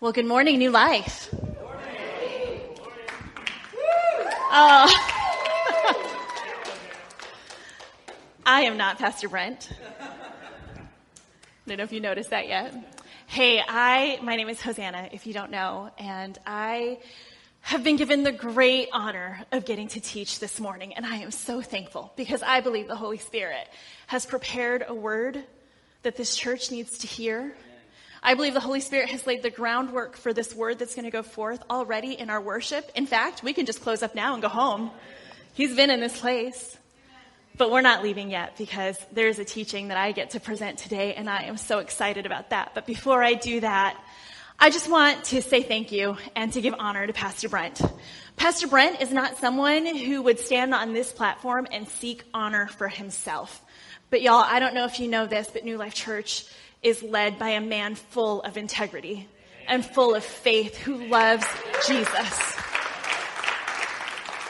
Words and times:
Well, 0.00 0.12
good 0.12 0.26
morning, 0.26 0.60
New 0.60 0.70
Life. 0.70 1.34
Uh, 4.52 4.88
I 8.46 8.60
am 8.60 8.76
not 8.76 9.00
Pastor 9.00 9.28
Brent. 9.28 9.72
I 10.00 10.06
don't 11.66 11.78
know 11.78 11.82
if 11.82 11.92
you 11.92 11.98
noticed 11.98 12.30
that 12.30 12.46
yet. 12.46 12.72
Hey, 13.26 13.60
I, 13.66 14.20
my 14.22 14.36
name 14.36 14.48
is 14.48 14.62
Hosanna, 14.62 15.08
if 15.10 15.26
you 15.26 15.34
don't 15.34 15.50
know, 15.50 15.90
and 15.98 16.38
I 16.46 17.00
have 17.62 17.82
been 17.82 17.96
given 17.96 18.22
the 18.22 18.30
great 18.30 18.90
honor 18.92 19.44
of 19.50 19.64
getting 19.64 19.88
to 19.88 20.00
teach 20.00 20.38
this 20.38 20.60
morning, 20.60 20.94
and 20.94 21.04
I 21.04 21.16
am 21.16 21.32
so 21.32 21.60
thankful 21.60 22.12
because 22.14 22.44
I 22.44 22.60
believe 22.60 22.86
the 22.86 22.94
Holy 22.94 23.18
Spirit 23.18 23.68
has 24.06 24.24
prepared 24.24 24.84
a 24.86 24.94
word 24.94 25.42
that 26.04 26.14
this 26.14 26.36
church 26.36 26.70
needs 26.70 26.98
to 26.98 27.08
hear. 27.08 27.52
I 28.22 28.34
believe 28.34 28.54
the 28.54 28.60
Holy 28.60 28.80
Spirit 28.80 29.10
has 29.10 29.26
laid 29.26 29.42
the 29.42 29.50
groundwork 29.50 30.16
for 30.16 30.32
this 30.32 30.54
word 30.54 30.78
that's 30.78 30.94
going 30.94 31.04
to 31.04 31.10
go 31.10 31.22
forth 31.22 31.62
already 31.70 32.12
in 32.12 32.30
our 32.30 32.40
worship. 32.40 32.90
In 32.94 33.06
fact, 33.06 33.42
we 33.42 33.52
can 33.52 33.66
just 33.66 33.80
close 33.82 34.02
up 34.02 34.14
now 34.14 34.32
and 34.34 34.42
go 34.42 34.48
home. 34.48 34.90
He's 35.54 35.74
been 35.74 35.90
in 35.90 36.00
this 36.00 36.18
place. 36.18 36.76
But 37.56 37.72
we're 37.72 37.80
not 37.80 38.04
leaving 38.04 38.30
yet 38.30 38.56
because 38.56 38.96
there's 39.10 39.40
a 39.40 39.44
teaching 39.44 39.88
that 39.88 39.96
I 39.96 40.12
get 40.12 40.30
to 40.30 40.40
present 40.40 40.78
today 40.78 41.14
and 41.14 41.28
I 41.28 41.42
am 41.42 41.56
so 41.56 41.80
excited 41.80 42.24
about 42.24 42.50
that. 42.50 42.70
But 42.72 42.86
before 42.86 43.22
I 43.22 43.34
do 43.34 43.58
that, 43.60 44.00
I 44.60 44.70
just 44.70 44.88
want 44.88 45.24
to 45.26 45.42
say 45.42 45.62
thank 45.62 45.90
you 45.90 46.16
and 46.36 46.52
to 46.52 46.60
give 46.60 46.74
honor 46.78 47.04
to 47.06 47.12
Pastor 47.12 47.48
Brent. 47.48 47.80
Pastor 48.36 48.68
Brent 48.68 49.00
is 49.00 49.12
not 49.12 49.38
someone 49.38 49.86
who 49.86 50.22
would 50.22 50.38
stand 50.38 50.72
on 50.72 50.92
this 50.92 51.12
platform 51.12 51.66
and 51.72 51.88
seek 51.88 52.22
honor 52.32 52.68
for 52.68 52.86
himself. 52.86 53.60
But 54.10 54.22
y'all, 54.22 54.34
I 54.34 54.60
don't 54.60 54.74
know 54.74 54.84
if 54.84 55.00
you 55.00 55.08
know 55.08 55.26
this, 55.26 55.50
but 55.52 55.64
New 55.64 55.78
Life 55.78 55.94
Church 55.94 56.44
is 56.82 57.02
led 57.02 57.38
by 57.38 57.50
a 57.50 57.60
man 57.60 57.94
full 57.94 58.42
of 58.42 58.56
integrity 58.56 59.28
and 59.66 59.84
full 59.84 60.14
of 60.14 60.24
faith 60.24 60.76
who 60.76 61.06
loves 61.06 61.46
Jesus. 61.86 62.54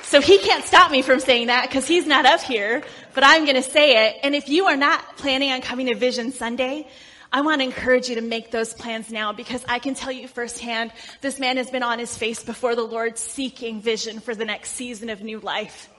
So 0.02 0.20
he 0.20 0.38
can't 0.38 0.64
stop 0.64 0.90
me 0.90 1.02
from 1.02 1.20
saying 1.20 1.48
that 1.48 1.68
because 1.68 1.86
he's 1.86 2.06
not 2.06 2.24
up 2.24 2.40
here, 2.40 2.82
but 3.14 3.24
I'm 3.24 3.44
going 3.44 3.56
to 3.56 3.62
say 3.62 4.06
it. 4.06 4.16
And 4.22 4.34
if 4.34 4.48
you 4.48 4.66
are 4.66 4.76
not 4.76 5.18
planning 5.18 5.52
on 5.52 5.60
coming 5.60 5.86
to 5.86 5.94
Vision 5.94 6.32
Sunday, 6.32 6.88
I 7.30 7.42
want 7.42 7.60
to 7.60 7.64
encourage 7.64 8.08
you 8.08 8.14
to 8.14 8.22
make 8.22 8.50
those 8.50 8.72
plans 8.72 9.10
now 9.10 9.34
because 9.34 9.62
I 9.68 9.80
can 9.80 9.94
tell 9.94 10.10
you 10.10 10.26
firsthand, 10.28 10.92
this 11.20 11.38
man 11.38 11.58
has 11.58 11.70
been 11.70 11.82
on 11.82 11.98
his 11.98 12.16
face 12.16 12.42
before 12.42 12.74
the 12.74 12.84
Lord 12.84 13.18
seeking 13.18 13.82
vision 13.82 14.20
for 14.20 14.34
the 14.34 14.46
next 14.46 14.72
season 14.72 15.10
of 15.10 15.20
new 15.20 15.40
life 15.40 15.90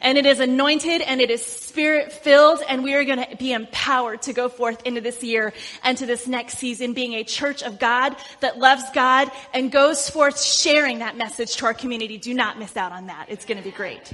and 0.00 0.18
it 0.18 0.26
is 0.26 0.40
anointed 0.40 1.02
and 1.02 1.20
it 1.20 1.30
is 1.30 1.44
spirit 1.44 2.12
filled 2.12 2.60
and 2.68 2.82
we 2.82 2.94
are 2.94 3.04
going 3.04 3.24
to 3.24 3.36
be 3.36 3.52
empowered 3.52 4.22
to 4.22 4.32
go 4.32 4.48
forth 4.48 4.82
into 4.86 5.00
this 5.00 5.22
year 5.22 5.52
and 5.82 5.98
to 5.98 6.06
this 6.06 6.26
next 6.26 6.58
season 6.58 6.92
being 6.92 7.14
a 7.14 7.24
church 7.24 7.62
of 7.62 7.78
God 7.78 8.16
that 8.40 8.58
loves 8.58 8.84
God 8.94 9.30
and 9.52 9.70
goes 9.70 10.08
forth 10.08 10.40
sharing 10.40 11.00
that 11.00 11.16
message 11.16 11.56
to 11.56 11.66
our 11.66 11.74
community. 11.74 12.18
Do 12.18 12.34
not 12.34 12.58
miss 12.58 12.76
out 12.76 12.92
on 12.92 13.06
that. 13.06 13.26
It's 13.28 13.44
going 13.44 13.58
to 13.58 13.64
be 13.64 13.70
great. 13.70 14.12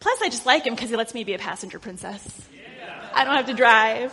Plus, 0.00 0.20
I 0.22 0.28
just 0.28 0.44
like 0.44 0.64
him 0.66 0.74
because 0.74 0.90
he 0.90 0.96
lets 0.96 1.14
me 1.14 1.24
be 1.24 1.34
a 1.34 1.38
passenger 1.38 1.78
princess. 1.78 2.48
I 3.14 3.24
don't 3.24 3.36
have 3.36 3.46
to 3.46 3.54
drive. 3.54 4.12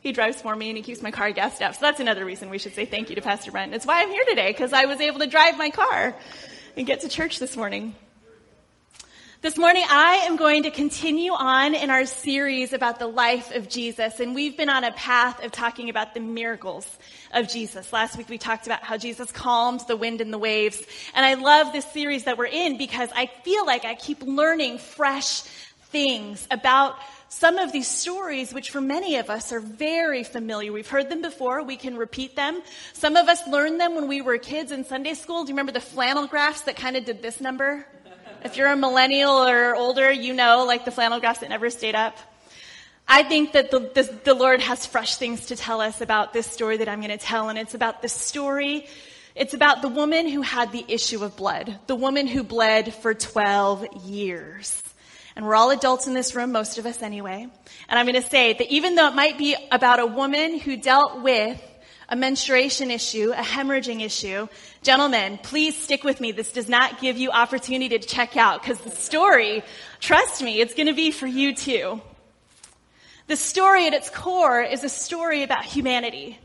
He 0.00 0.12
drives 0.12 0.42
for 0.42 0.54
me 0.54 0.68
and 0.68 0.76
he 0.76 0.82
keeps 0.82 1.00
my 1.00 1.12
car 1.12 1.30
gassed 1.30 1.62
up. 1.62 1.74
So 1.74 1.80
that's 1.80 2.00
another 2.00 2.24
reason 2.24 2.50
we 2.50 2.58
should 2.58 2.74
say 2.74 2.84
thank 2.84 3.08
you 3.08 3.14
to 3.14 3.22
Pastor 3.22 3.52
Brent. 3.52 3.72
It's 3.72 3.86
why 3.86 4.02
I'm 4.02 4.10
here 4.10 4.24
today 4.28 4.50
because 4.50 4.72
I 4.72 4.86
was 4.86 5.00
able 5.00 5.20
to 5.20 5.26
drive 5.26 5.56
my 5.56 5.70
car 5.70 6.14
and 6.76 6.86
get 6.86 7.00
to 7.00 7.08
church 7.08 7.38
this 7.38 7.56
morning. 7.56 7.94
This 9.42 9.58
morning, 9.58 9.82
I 9.90 10.26
am 10.28 10.36
going 10.36 10.62
to 10.62 10.70
continue 10.70 11.32
on 11.32 11.74
in 11.74 11.90
our 11.90 12.06
series 12.06 12.72
about 12.72 13.00
the 13.00 13.08
life 13.08 13.52
of 13.52 13.68
Jesus, 13.68 14.20
and 14.20 14.36
we've 14.36 14.56
been 14.56 14.68
on 14.68 14.84
a 14.84 14.92
path 14.92 15.44
of 15.44 15.50
talking 15.50 15.90
about 15.90 16.14
the 16.14 16.20
miracles 16.20 16.86
of 17.34 17.48
Jesus. 17.48 17.92
Last 17.92 18.16
week, 18.16 18.28
we 18.28 18.38
talked 18.38 18.66
about 18.66 18.84
how 18.84 18.96
Jesus 18.96 19.32
calmed 19.32 19.80
the 19.88 19.96
wind 19.96 20.20
and 20.20 20.32
the 20.32 20.38
waves, 20.38 20.80
and 21.12 21.26
I 21.26 21.34
love 21.34 21.72
this 21.72 21.84
series 21.86 22.22
that 22.22 22.38
we're 22.38 22.46
in 22.46 22.78
because 22.78 23.10
I 23.16 23.26
feel 23.42 23.66
like 23.66 23.84
I 23.84 23.96
keep 23.96 24.22
learning 24.22 24.78
fresh 24.78 25.42
things 25.90 26.46
about 26.48 26.94
some 27.28 27.58
of 27.58 27.72
these 27.72 27.88
stories, 27.88 28.54
which 28.54 28.70
for 28.70 28.80
many 28.80 29.16
of 29.16 29.28
us 29.28 29.50
are 29.50 29.58
very 29.58 30.22
familiar. 30.22 30.70
We've 30.70 30.86
heard 30.86 31.10
them 31.10 31.20
before. 31.20 31.64
We 31.64 31.76
can 31.76 31.96
repeat 31.96 32.36
them. 32.36 32.62
Some 32.92 33.16
of 33.16 33.28
us 33.28 33.44
learned 33.48 33.80
them 33.80 33.96
when 33.96 34.06
we 34.06 34.20
were 34.20 34.38
kids 34.38 34.70
in 34.70 34.84
Sunday 34.84 35.14
school. 35.14 35.42
Do 35.42 35.48
you 35.48 35.54
remember 35.54 35.72
the 35.72 35.80
flannel 35.80 36.28
graphs 36.28 36.60
that 36.60 36.76
kind 36.76 36.96
of 36.96 37.04
did 37.04 37.22
this 37.22 37.40
number? 37.40 37.84
If 38.44 38.56
you're 38.56 38.68
a 38.68 38.76
millennial 38.76 39.30
or 39.30 39.76
older, 39.76 40.10
you 40.10 40.34
know, 40.34 40.64
like 40.64 40.84
the 40.84 40.90
flannel 40.90 41.20
graphs 41.20 41.40
that 41.40 41.50
never 41.50 41.70
stayed 41.70 41.94
up. 41.94 42.16
I 43.06 43.22
think 43.22 43.52
that 43.52 43.70
the, 43.70 44.20
the 44.24 44.34
Lord 44.34 44.60
has 44.60 44.84
fresh 44.84 45.16
things 45.16 45.46
to 45.46 45.56
tell 45.56 45.80
us 45.80 46.00
about 46.00 46.32
this 46.32 46.46
story 46.46 46.78
that 46.78 46.88
I'm 46.88 47.00
going 47.00 47.16
to 47.16 47.24
tell, 47.24 47.50
and 47.50 47.58
it's 47.58 47.74
about 47.74 48.02
the 48.02 48.08
story. 48.08 48.86
It's 49.36 49.54
about 49.54 49.80
the 49.80 49.88
woman 49.88 50.28
who 50.28 50.42
had 50.42 50.72
the 50.72 50.84
issue 50.88 51.22
of 51.22 51.36
blood, 51.36 51.78
the 51.86 51.94
woman 51.94 52.26
who 52.26 52.42
bled 52.42 52.92
for 52.94 53.14
12 53.14 54.06
years. 54.06 54.82
And 55.36 55.46
we're 55.46 55.54
all 55.54 55.70
adults 55.70 56.06
in 56.06 56.14
this 56.14 56.34
room, 56.34 56.52
most 56.52 56.78
of 56.78 56.86
us 56.86 57.00
anyway. 57.00 57.46
And 57.88 57.98
I'm 57.98 58.06
going 58.06 58.20
to 58.20 58.28
say 58.28 58.54
that 58.54 58.72
even 58.72 58.96
though 58.96 59.08
it 59.08 59.14
might 59.14 59.38
be 59.38 59.56
about 59.70 60.00
a 60.00 60.06
woman 60.06 60.58
who 60.58 60.76
dealt 60.76 61.22
with 61.22 61.60
a 62.12 62.16
menstruation 62.16 62.90
issue, 62.90 63.32
a 63.32 63.42
hemorrhaging 63.42 64.04
issue. 64.04 64.46
Gentlemen, 64.82 65.38
please 65.42 65.74
stick 65.74 66.04
with 66.04 66.20
me. 66.20 66.30
This 66.30 66.52
does 66.52 66.68
not 66.68 67.00
give 67.00 67.16
you 67.16 67.30
opportunity 67.30 67.98
to 67.98 68.06
check 68.06 68.36
out 68.36 68.60
because 68.60 68.78
the 68.80 68.90
story, 68.90 69.64
trust 69.98 70.42
me, 70.42 70.60
it's 70.60 70.74
going 70.74 70.88
to 70.88 70.92
be 70.92 71.10
for 71.10 71.26
you 71.26 71.54
too. 71.54 72.02
The 73.28 73.36
story 73.36 73.86
at 73.86 73.94
its 73.94 74.10
core 74.10 74.60
is 74.60 74.84
a 74.84 74.90
story 74.90 75.42
about 75.42 75.64
humanity 75.64 76.38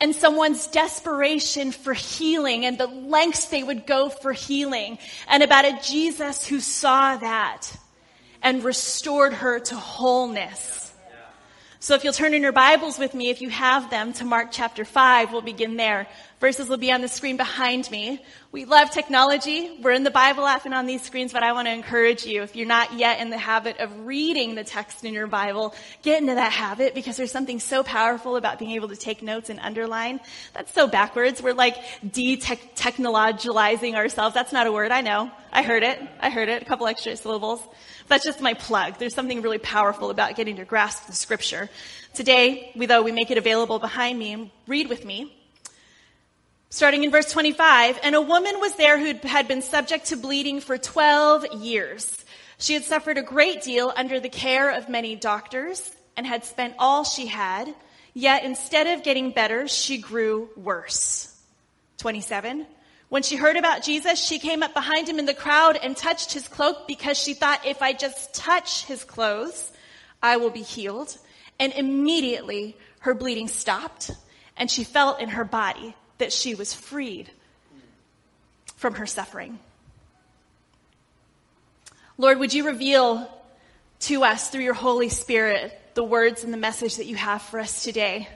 and 0.00 0.14
someone's 0.14 0.68
desperation 0.68 1.72
for 1.72 1.94
healing 1.94 2.64
and 2.64 2.78
the 2.78 2.86
lengths 2.86 3.46
they 3.46 3.64
would 3.64 3.86
go 3.86 4.08
for 4.08 4.32
healing 4.32 4.98
and 5.26 5.42
about 5.42 5.64
a 5.64 5.80
Jesus 5.82 6.46
who 6.46 6.60
saw 6.60 7.16
that 7.16 7.76
and 8.40 8.62
restored 8.62 9.32
her 9.32 9.58
to 9.58 9.74
wholeness. 9.74 10.81
So 11.82 11.94
if 11.96 12.04
you'll 12.04 12.12
turn 12.12 12.32
in 12.32 12.42
your 12.42 12.52
Bibles 12.52 12.96
with 12.96 13.12
me, 13.12 13.28
if 13.30 13.42
you 13.42 13.48
have 13.48 13.90
them, 13.90 14.12
to 14.12 14.24
Mark 14.24 14.50
chapter 14.52 14.84
5, 14.84 15.32
we'll 15.32 15.42
begin 15.42 15.76
there. 15.76 16.06
Verses 16.38 16.68
will 16.68 16.76
be 16.76 16.92
on 16.92 17.00
the 17.00 17.08
screen 17.08 17.36
behind 17.36 17.90
me. 17.90 18.24
We 18.52 18.66
love 18.66 18.92
technology. 18.92 19.76
We're 19.82 19.90
in 19.90 20.04
the 20.04 20.10
Bible 20.12 20.46
app 20.46 20.64
and 20.64 20.74
on 20.74 20.86
these 20.86 21.02
screens, 21.02 21.32
but 21.32 21.42
I 21.42 21.52
want 21.52 21.66
to 21.66 21.72
encourage 21.72 22.24
you, 22.24 22.42
if 22.42 22.54
you're 22.54 22.68
not 22.68 22.92
yet 22.92 23.18
in 23.18 23.30
the 23.30 23.38
habit 23.38 23.80
of 23.80 24.06
reading 24.06 24.54
the 24.54 24.62
text 24.62 25.04
in 25.04 25.12
your 25.12 25.26
Bible, 25.26 25.74
get 26.02 26.20
into 26.20 26.36
that 26.36 26.52
habit 26.52 26.94
because 26.94 27.16
there's 27.16 27.32
something 27.32 27.58
so 27.58 27.82
powerful 27.82 28.36
about 28.36 28.60
being 28.60 28.70
able 28.72 28.86
to 28.88 28.96
take 28.96 29.20
notes 29.20 29.50
and 29.50 29.58
underline. 29.58 30.20
That's 30.54 30.72
so 30.72 30.86
backwards. 30.86 31.42
We're 31.42 31.52
like 31.52 31.78
de-technologizing 32.08 33.94
ourselves. 33.94 34.34
That's 34.34 34.52
not 34.52 34.68
a 34.68 34.72
word. 34.72 34.92
I 34.92 35.00
know. 35.00 35.32
I 35.50 35.64
heard 35.64 35.82
it. 35.82 36.00
I 36.20 36.30
heard 36.30 36.48
it. 36.48 36.62
A 36.62 36.64
couple 36.64 36.86
extra 36.86 37.16
syllables. 37.16 37.60
That's 38.12 38.26
just 38.26 38.42
my 38.42 38.52
plug. 38.52 38.98
There's 38.98 39.14
something 39.14 39.40
really 39.40 39.56
powerful 39.56 40.10
about 40.10 40.36
getting 40.36 40.56
to 40.56 40.66
grasp 40.66 41.06
the 41.06 41.14
scripture. 41.14 41.70
Today, 42.12 42.70
we, 42.76 42.84
though 42.84 43.00
we 43.00 43.10
make 43.10 43.30
it 43.30 43.38
available 43.38 43.78
behind 43.78 44.18
me, 44.18 44.52
read 44.66 44.90
with 44.90 45.06
me. 45.06 45.34
Starting 46.68 47.04
in 47.04 47.10
verse 47.10 47.32
25, 47.32 47.98
and 48.02 48.14
a 48.14 48.20
woman 48.20 48.60
was 48.60 48.74
there 48.74 48.98
who 48.98 49.14
had 49.26 49.48
been 49.48 49.62
subject 49.62 50.08
to 50.08 50.18
bleeding 50.18 50.60
for 50.60 50.76
12 50.76 51.62
years. 51.62 52.22
She 52.58 52.74
had 52.74 52.84
suffered 52.84 53.16
a 53.16 53.22
great 53.22 53.62
deal 53.62 53.90
under 53.96 54.20
the 54.20 54.28
care 54.28 54.72
of 54.72 54.90
many 54.90 55.16
doctors 55.16 55.90
and 56.14 56.26
had 56.26 56.44
spent 56.44 56.74
all 56.78 57.04
she 57.04 57.28
had, 57.28 57.74
yet 58.12 58.44
instead 58.44 58.88
of 58.88 59.04
getting 59.04 59.30
better, 59.30 59.66
she 59.66 59.96
grew 59.96 60.50
worse. 60.54 61.34
27. 61.96 62.66
When 63.12 63.22
she 63.22 63.36
heard 63.36 63.58
about 63.58 63.82
Jesus, 63.82 64.18
she 64.18 64.38
came 64.38 64.62
up 64.62 64.72
behind 64.72 65.06
him 65.06 65.18
in 65.18 65.26
the 65.26 65.34
crowd 65.34 65.76
and 65.76 65.94
touched 65.94 66.32
his 66.32 66.48
cloak 66.48 66.88
because 66.88 67.18
she 67.18 67.34
thought, 67.34 67.66
if 67.66 67.82
I 67.82 67.92
just 67.92 68.32
touch 68.32 68.86
his 68.86 69.04
clothes, 69.04 69.70
I 70.22 70.38
will 70.38 70.48
be 70.48 70.62
healed. 70.62 71.18
And 71.60 71.74
immediately 71.74 72.74
her 73.00 73.12
bleeding 73.12 73.48
stopped 73.48 74.12
and 74.56 74.70
she 74.70 74.82
felt 74.82 75.20
in 75.20 75.28
her 75.28 75.44
body 75.44 75.94
that 76.16 76.32
she 76.32 76.54
was 76.54 76.72
freed 76.72 77.30
from 78.76 78.94
her 78.94 79.06
suffering. 79.06 79.58
Lord, 82.16 82.38
would 82.38 82.54
you 82.54 82.64
reveal 82.64 83.30
to 84.00 84.24
us 84.24 84.48
through 84.48 84.64
your 84.64 84.72
Holy 84.72 85.10
Spirit 85.10 85.78
the 85.92 86.02
words 86.02 86.44
and 86.44 86.52
the 86.54 86.56
message 86.56 86.96
that 86.96 87.04
you 87.04 87.16
have 87.16 87.42
for 87.42 87.60
us 87.60 87.84
today? 87.84 88.26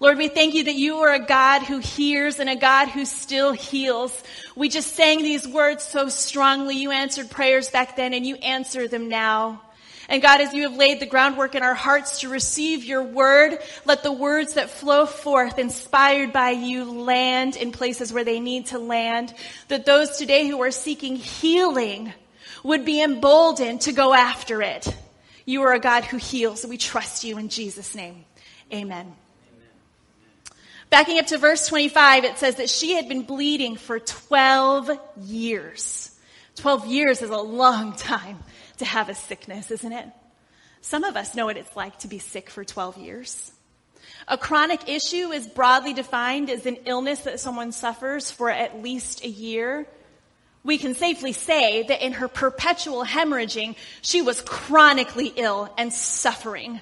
Lord, 0.00 0.18
we 0.18 0.28
thank 0.28 0.54
you 0.54 0.64
that 0.64 0.74
you 0.74 0.98
are 0.98 1.12
a 1.12 1.24
God 1.24 1.62
who 1.62 1.78
hears 1.78 2.40
and 2.40 2.50
a 2.50 2.56
God 2.56 2.88
who 2.88 3.04
still 3.04 3.52
heals. 3.52 4.12
We 4.56 4.68
just 4.68 4.94
sang 4.94 5.22
these 5.22 5.46
words 5.46 5.84
so 5.84 6.08
strongly. 6.08 6.76
You 6.76 6.90
answered 6.90 7.30
prayers 7.30 7.70
back 7.70 7.96
then 7.96 8.12
and 8.12 8.26
you 8.26 8.34
answer 8.36 8.88
them 8.88 9.08
now. 9.08 9.62
And 10.08 10.20
God, 10.20 10.40
as 10.40 10.52
you 10.52 10.64
have 10.64 10.76
laid 10.76 11.00
the 11.00 11.06
groundwork 11.06 11.54
in 11.54 11.62
our 11.62 11.74
hearts 11.74 12.20
to 12.20 12.28
receive 12.28 12.84
your 12.84 13.02
word, 13.02 13.58
let 13.86 14.02
the 14.02 14.12
words 14.12 14.54
that 14.54 14.68
flow 14.68 15.06
forth, 15.06 15.58
inspired 15.58 16.32
by 16.32 16.50
you, 16.50 16.84
land 16.84 17.56
in 17.56 17.72
places 17.72 18.12
where 18.12 18.24
they 18.24 18.40
need 18.40 18.66
to 18.66 18.78
land. 18.78 19.32
That 19.68 19.86
those 19.86 20.18
today 20.18 20.46
who 20.46 20.60
are 20.62 20.70
seeking 20.70 21.16
healing 21.16 22.12
would 22.62 22.84
be 22.84 23.02
emboldened 23.02 23.82
to 23.82 23.92
go 23.92 24.12
after 24.12 24.60
it. 24.60 24.94
You 25.46 25.62
are 25.62 25.72
a 25.72 25.80
God 25.80 26.04
who 26.04 26.16
heals. 26.16 26.66
We 26.66 26.76
trust 26.76 27.24
you 27.24 27.38
in 27.38 27.48
Jesus' 27.48 27.94
name. 27.94 28.24
Amen. 28.72 29.14
Backing 30.90 31.18
up 31.18 31.26
to 31.26 31.38
verse 31.38 31.66
25, 31.66 32.24
it 32.24 32.38
says 32.38 32.56
that 32.56 32.70
she 32.70 32.94
had 32.94 33.08
been 33.08 33.22
bleeding 33.22 33.76
for 33.76 33.98
12 33.98 34.90
years. 35.22 36.10
12 36.56 36.86
years 36.86 37.22
is 37.22 37.30
a 37.30 37.36
long 37.36 37.94
time 37.96 38.38
to 38.78 38.84
have 38.84 39.08
a 39.08 39.14
sickness, 39.14 39.70
isn't 39.70 39.92
it? 39.92 40.08
Some 40.80 41.04
of 41.04 41.16
us 41.16 41.34
know 41.34 41.46
what 41.46 41.56
it's 41.56 41.74
like 41.74 41.98
to 42.00 42.08
be 42.08 42.18
sick 42.18 42.50
for 42.50 42.64
12 42.64 42.98
years. 42.98 43.52
A 44.28 44.38
chronic 44.38 44.88
issue 44.88 45.32
is 45.32 45.46
broadly 45.46 45.92
defined 45.92 46.50
as 46.50 46.66
an 46.66 46.76
illness 46.84 47.20
that 47.20 47.40
someone 47.40 47.72
suffers 47.72 48.30
for 48.30 48.50
at 48.50 48.82
least 48.82 49.24
a 49.24 49.28
year. 49.28 49.86
We 50.62 50.78
can 50.78 50.94
safely 50.94 51.32
say 51.32 51.82
that 51.82 52.04
in 52.04 52.12
her 52.14 52.28
perpetual 52.28 53.04
hemorrhaging, 53.04 53.76
she 54.00 54.22
was 54.22 54.40
chronically 54.40 55.32
ill 55.36 55.72
and 55.76 55.92
suffering. 55.92 56.80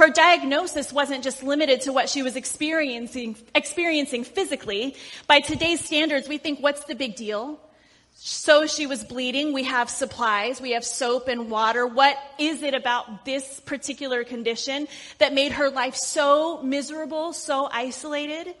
Her 0.00 0.08
diagnosis 0.08 0.94
wasn't 0.94 1.22
just 1.22 1.42
limited 1.42 1.82
to 1.82 1.92
what 1.92 2.08
she 2.08 2.22
was 2.22 2.34
experiencing, 2.34 3.36
experiencing 3.54 4.24
physically. 4.24 4.96
By 5.26 5.40
today's 5.40 5.84
standards, 5.84 6.26
we 6.26 6.38
think, 6.38 6.60
what's 6.60 6.84
the 6.84 6.94
big 6.94 7.16
deal? 7.16 7.60
So 8.14 8.66
she 8.66 8.86
was 8.86 9.04
bleeding. 9.04 9.52
We 9.52 9.64
have 9.64 9.90
supplies. 9.90 10.58
We 10.58 10.70
have 10.70 10.86
soap 10.86 11.28
and 11.28 11.50
water. 11.50 11.86
What 11.86 12.16
is 12.38 12.62
it 12.62 12.72
about 12.72 13.26
this 13.26 13.60
particular 13.60 14.24
condition 14.24 14.88
that 15.18 15.34
made 15.34 15.52
her 15.52 15.68
life 15.68 15.96
so 15.96 16.62
miserable, 16.62 17.34
so 17.34 17.68
isolated? 17.70 18.54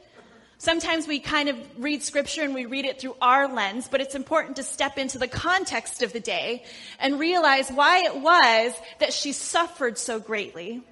Sometimes 0.58 1.06
we 1.06 1.20
kind 1.20 1.48
of 1.48 1.56
read 1.78 2.02
scripture 2.02 2.42
and 2.42 2.54
we 2.54 2.66
read 2.66 2.84
it 2.84 3.00
through 3.00 3.16
our 3.22 3.48
lens, 3.50 3.88
but 3.90 4.02
it's 4.02 4.14
important 4.14 4.56
to 4.56 4.62
step 4.62 4.98
into 4.98 5.16
the 5.16 5.26
context 5.26 6.02
of 6.02 6.12
the 6.12 6.20
day 6.20 6.64
and 6.98 7.18
realize 7.18 7.70
why 7.70 8.04
it 8.04 8.16
was 8.20 8.74
that 8.98 9.14
she 9.14 9.32
suffered 9.32 9.96
so 9.96 10.20
greatly. 10.20 10.82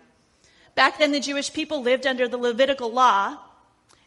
Back 0.79 1.01
then, 1.01 1.11
the 1.11 1.19
Jewish 1.19 1.53
people 1.53 1.83
lived 1.83 2.07
under 2.07 2.29
the 2.29 2.37
Levitical 2.37 2.93
law, 2.93 3.37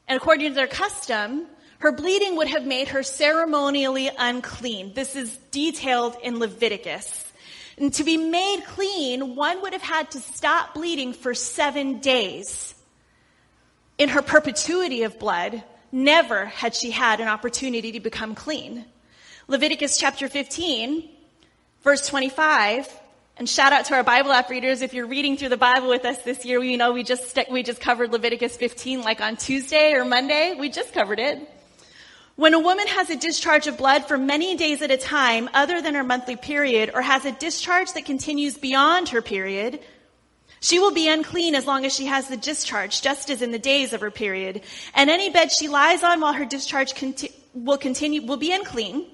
and 0.07 0.15
according 0.15 0.47
to 0.47 0.55
their 0.55 0.67
custom, 0.67 1.45
her 1.79 1.91
bleeding 1.91 2.37
would 2.37 2.47
have 2.47 2.65
made 2.65 2.87
her 2.87 3.03
ceremonially 3.03 4.09
unclean. 4.17 4.93
This 4.93 5.17
is 5.17 5.35
detailed 5.51 6.15
in 6.23 6.39
Leviticus. 6.39 7.29
And 7.77 7.93
to 7.95 8.05
be 8.05 8.15
made 8.15 8.63
clean, 8.67 9.35
one 9.35 9.61
would 9.63 9.73
have 9.73 9.81
had 9.81 10.11
to 10.11 10.19
stop 10.21 10.73
bleeding 10.73 11.11
for 11.11 11.33
seven 11.33 11.99
days. 11.99 12.73
In 13.97 14.07
her 14.07 14.21
perpetuity 14.21 15.03
of 15.03 15.19
blood, 15.19 15.61
never 15.91 16.45
had 16.45 16.73
she 16.73 16.91
had 16.91 17.19
an 17.19 17.27
opportunity 17.27 17.91
to 17.91 17.99
become 17.99 18.33
clean. 18.33 18.85
Leviticus 19.49 19.97
chapter 19.97 20.29
15, 20.29 21.09
verse 21.83 22.07
25, 22.07 23.00
and 23.37 23.49
shout 23.49 23.73
out 23.73 23.85
to 23.85 23.95
our 23.95 24.03
Bible 24.03 24.31
app 24.31 24.49
readers. 24.49 24.81
If 24.81 24.93
you're 24.93 25.07
reading 25.07 25.37
through 25.37 25.49
the 25.49 25.57
Bible 25.57 25.89
with 25.89 26.05
us 26.05 26.21
this 26.23 26.45
year, 26.45 26.59
we 26.59 26.77
know 26.77 26.91
we 26.91 27.03
just, 27.03 27.37
we 27.49 27.63
just 27.63 27.81
covered 27.81 28.11
Leviticus 28.11 28.57
15 28.57 29.01
like 29.01 29.21
on 29.21 29.37
Tuesday 29.37 29.93
or 29.93 30.05
Monday. 30.05 30.55
We 30.59 30.69
just 30.69 30.93
covered 30.93 31.19
it. 31.19 31.39
When 32.35 32.53
a 32.53 32.59
woman 32.59 32.87
has 32.87 33.09
a 33.09 33.15
discharge 33.15 33.67
of 33.67 33.77
blood 33.77 34.05
for 34.05 34.17
many 34.17 34.55
days 34.55 34.81
at 34.81 34.91
a 34.91 34.97
time 34.97 35.49
other 35.53 35.81
than 35.81 35.95
her 35.95 36.03
monthly 36.03 36.35
period 36.35 36.91
or 36.93 37.01
has 37.01 37.25
a 37.25 37.31
discharge 37.31 37.93
that 37.93 38.05
continues 38.05 38.57
beyond 38.57 39.09
her 39.09 39.21
period, 39.21 39.79
she 40.59 40.79
will 40.79 40.93
be 40.93 41.09
unclean 41.09 41.55
as 41.55 41.65
long 41.65 41.85
as 41.85 41.93
she 41.93 42.05
has 42.05 42.27
the 42.27 42.37
discharge, 42.37 43.01
just 43.01 43.29
as 43.29 43.41
in 43.41 43.51
the 43.51 43.59
days 43.59 43.93
of 43.93 44.01
her 44.01 44.11
period. 44.11 44.61
And 44.93 45.09
any 45.09 45.29
bed 45.29 45.51
she 45.51 45.67
lies 45.67 46.03
on 46.03 46.21
while 46.21 46.33
her 46.33 46.45
discharge 46.45 46.95
conti- 46.95 47.33
will 47.53 47.77
continue, 47.77 48.25
will 48.25 48.37
be 48.37 48.53
unclean. 48.53 49.07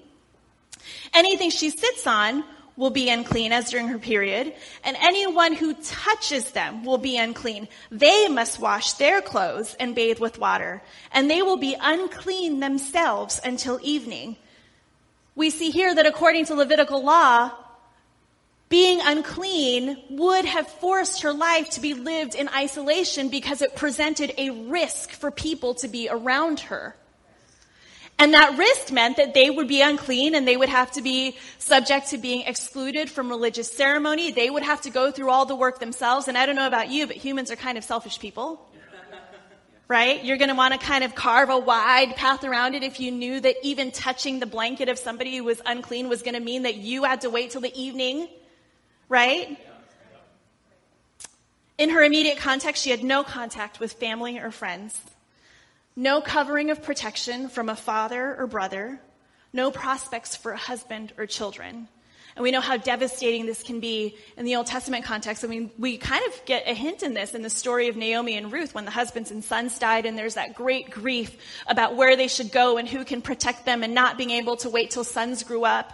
Anything 1.14 1.50
she 1.50 1.70
sits 1.70 2.06
on 2.06 2.44
will 2.78 2.92
be 2.92 3.10
unclean 3.10 3.52
as 3.52 3.72
during 3.72 3.90
her 3.90 4.00
period, 4.00 4.54
and 4.84 4.96
anyone 5.02 5.54
who 5.54 5.74
touches 5.74 6.52
them 6.52 6.86
will 6.86 7.00
be 7.00 7.18
unclean. 7.18 7.68
They 7.92 8.30
must 8.30 8.60
wash 8.60 8.94
their 8.94 9.22
clothes 9.22 9.76
and 9.80 9.96
bathe 9.96 10.20
with 10.20 10.40
water, 10.40 10.82
and 11.12 11.30
they 11.30 11.42
will 11.42 11.58
be 11.58 11.76
unclean 11.80 12.60
themselves 12.60 13.42
until 13.44 13.80
evening. 13.82 14.38
We 15.36 15.50
see 15.50 15.72
here 15.72 15.94
that 15.94 16.06
according 16.06 16.46
to 16.46 16.56
Levitical 16.56 17.04
law, 17.04 17.52
being 18.70 19.00
unclean 19.02 19.98
would 20.10 20.46
have 20.46 20.68
forced 20.68 21.24
her 21.24 21.34
life 21.34 21.70
to 21.72 21.82
be 21.82 21.94
lived 21.94 22.36
in 22.36 22.50
isolation 22.50 23.30
because 23.30 23.62
it 23.62 23.76
presented 23.76 24.34
a 24.38 24.50
risk 24.50 25.12
for 25.12 25.32
people 25.32 25.74
to 25.76 25.88
be 25.88 26.10
around 26.10 26.60
her. 26.62 26.96
And 28.20 28.34
that 28.34 28.58
risk 28.58 28.92
meant 28.92 29.18
that 29.18 29.36
they 29.36 29.50
would 29.50 29.68
be 29.68 29.82
unclean 29.82 30.34
and 30.34 30.48
they 30.48 30.58
would 30.58 30.70
have 30.70 30.92
to 30.94 31.02
be 31.04 31.38
subject 31.60 32.10
to 32.10 32.18
being 32.18 32.42
excluded 32.42 33.12
from 33.12 33.30
religious 33.30 33.72
ceremony. 33.72 34.32
They 34.32 34.50
would 34.50 34.64
have 34.64 34.82
to 34.82 34.90
go 34.90 35.12
through 35.12 35.30
all 35.30 35.46
the 35.46 35.56
work 35.56 35.80
themselves. 35.80 36.28
And 36.28 36.36
I 36.36 36.48
don't 36.48 36.56
know 36.56 36.66
about 36.66 36.90
you, 36.90 37.06
but 37.06 37.16
humans 37.16 37.52
are 37.52 37.56
kind 37.56 37.78
of 37.78 37.84
selfish 37.84 38.20
people. 38.20 38.70
Right? 39.90 40.22
You're 40.22 40.36
going 40.36 40.50
to 40.50 40.56
want 40.56 40.74
to 40.74 40.86
kind 40.86 41.06
of 41.06 41.16
carve 41.16 41.50
a 41.50 41.58
wide 41.58 42.18
path 42.18 42.44
around 42.44 42.76
it 42.76 42.84
if 42.84 43.00
you 43.00 43.10
knew 43.10 43.40
that 43.40 43.56
even 43.64 43.92
touching 43.92 44.42
the 44.42 44.46
blanket 44.46 44.90
of 44.90 45.00
somebody 45.00 45.38
who 45.38 45.46
was 45.46 45.62
unclean 45.66 46.10
was 46.10 46.24
going 46.24 46.34
to 46.34 46.42
mean 46.42 46.64
that 46.64 46.76
you 46.76 47.06
had 47.06 47.22
to 47.22 47.30
wait 47.30 47.52
till 47.52 47.62
the 47.62 47.74
evening. 47.74 48.28
Right? 49.08 49.58
In 51.78 51.92
her 51.92 52.04
immediate 52.04 52.38
context, 52.38 52.84
she 52.84 52.90
had 52.90 53.02
no 53.02 53.24
contact 53.24 53.80
with 53.80 53.94
family 53.94 54.40
or 54.40 54.52
friends 54.52 55.00
no 55.98 56.22
covering 56.22 56.70
of 56.70 56.84
protection 56.84 57.50
from 57.50 57.70
a 57.70 57.76
father 57.76 58.36
or 58.38 58.46
brother, 58.46 59.02
no 59.52 59.72
prospects 59.72 60.36
for 60.36 60.52
a 60.52 60.58
husband 60.58 61.12
or 61.18 61.26
children. 61.26 61.88
And 62.36 62.44
we 62.44 62.52
know 62.52 62.62
how 62.62 62.78
devastating 62.78 63.48
this 63.48 63.64
can 63.64 63.80
be 63.80 64.16
in 64.38 64.46
the 64.46 64.58
Old 64.58 64.68
Testament 64.68 65.06
context. 65.06 65.44
I 65.44 65.48
mean, 65.48 65.72
we 65.80 65.98
kind 65.98 66.24
of 66.28 66.46
get 66.46 66.68
a 66.68 66.76
hint 66.76 67.02
in 67.02 67.16
this 67.16 67.34
in 67.34 67.42
the 67.42 67.50
story 67.50 67.88
of 67.88 67.98
Naomi 67.98 68.38
and 68.38 68.54
Ruth 68.54 68.76
when 68.76 68.86
the 68.86 68.92
husbands 68.92 69.32
and 69.32 69.44
sons 69.44 69.80
died 69.80 70.06
and 70.06 70.16
there's 70.16 70.36
that 70.36 70.54
great 70.54 70.92
grief 70.92 71.36
about 71.66 71.96
where 71.96 72.16
they 72.16 72.28
should 72.28 72.52
go 72.52 72.78
and 72.78 72.88
who 72.88 73.04
can 73.04 73.24
protect 73.24 73.66
them 73.66 73.82
and 73.82 73.96
not 73.96 74.20
being 74.20 74.30
able 74.30 74.56
to 74.58 74.70
wait 74.70 74.92
till 74.92 75.04
sons 75.04 75.42
grew 75.42 75.66
up. 75.66 75.92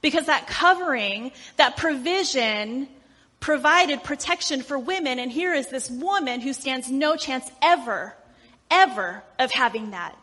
Because 0.00 0.24
that 0.24 0.46
covering, 0.46 1.32
that 1.56 1.76
provision 1.76 2.88
provided 3.40 4.02
protection 4.02 4.62
for 4.62 4.78
women. 4.78 5.18
And 5.18 5.30
here 5.30 5.52
is 5.52 5.68
this 5.68 5.90
woman 5.90 6.40
who 6.40 6.54
stands 6.54 6.90
no 6.90 7.14
chance 7.16 7.50
ever 7.60 8.14
ever 8.74 9.22
of 9.38 9.52
having 9.52 9.92
that. 9.92 10.18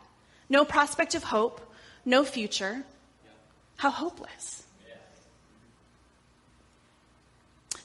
No 0.48 0.64
prospect 0.64 1.14
of 1.14 1.24
hope, 1.24 1.60
no 2.04 2.24
future. 2.24 2.84
How 3.76 3.90
hopeless. 3.90 4.64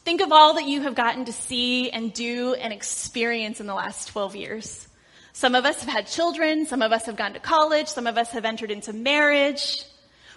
Think 0.04 0.22
of 0.22 0.32
all 0.32 0.54
that 0.54 0.66
you 0.66 0.82
have 0.84 0.96
gotten 0.96 1.26
to 1.26 1.34
see 1.34 1.90
and 1.90 2.14
do 2.14 2.54
and 2.54 2.72
experience 2.72 3.60
in 3.60 3.68
the 3.68 3.74
last 3.74 4.10
12 4.10 4.36
years. 4.36 4.88
Some 5.34 5.54
of 5.54 5.66
us 5.66 5.82
have 5.82 5.90
had 5.90 6.08
children, 6.08 6.66
some 6.66 6.82
of 6.82 6.92
us 6.92 7.06
have 7.06 7.16
gone 7.16 7.34
to 7.34 7.40
college, 7.40 7.88
some 7.88 8.08
of 8.08 8.18
us 8.18 8.32
have 8.32 8.46
entered 8.46 8.72
into 8.72 8.94
marriage. 8.94 9.84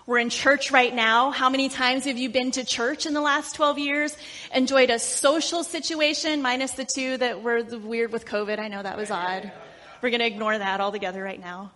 We're 0.07 0.19
in 0.19 0.31
church 0.31 0.73
right 0.73 0.93
now. 0.93 1.31
How 1.31 1.51
many 1.51 1.69
times 1.69 2.05
have 2.07 2.19
you 2.19 2.31
been 2.31 2.51
to 2.53 2.65
church 2.65 3.07
in 3.07 3.15
the 3.15 3.21
last 3.21 3.55
12 3.55 3.79
years? 3.79 4.17
Enjoyed 4.53 4.91
a 4.91 4.99
social 4.99 5.63
situation, 5.63 6.43
minus 6.43 6.73
the 6.73 6.85
two 6.85 7.17
that 7.19 7.43
were 7.43 7.63
weird 7.63 8.13
with 8.13 8.27
COVID. 8.27 8.59
I 8.59 8.69
know 8.69 8.83
that 8.83 8.97
was 8.97 9.11
odd. 9.11 9.53
We're 10.01 10.11
going 10.11 10.21
to 10.21 10.27
ignore 10.27 10.57
that 10.57 10.81
altogether 10.81 11.23
right 11.23 11.41
now. 11.41 11.73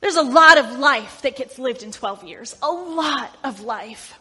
There's 0.00 0.16
a 0.16 0.22
lot 0.22 0.58
of 0.58 0.78
life 0.78 1.22
that 1.22 1.36
gets 1.36 1.58
lived 1.58 1.82
in 1.82 1.90
12 1.90 2.24
years. 2.24 2.56
A 2.62 2.70
lot 2.70 3.34
of 3.42 3.62
life. 3.62 4.18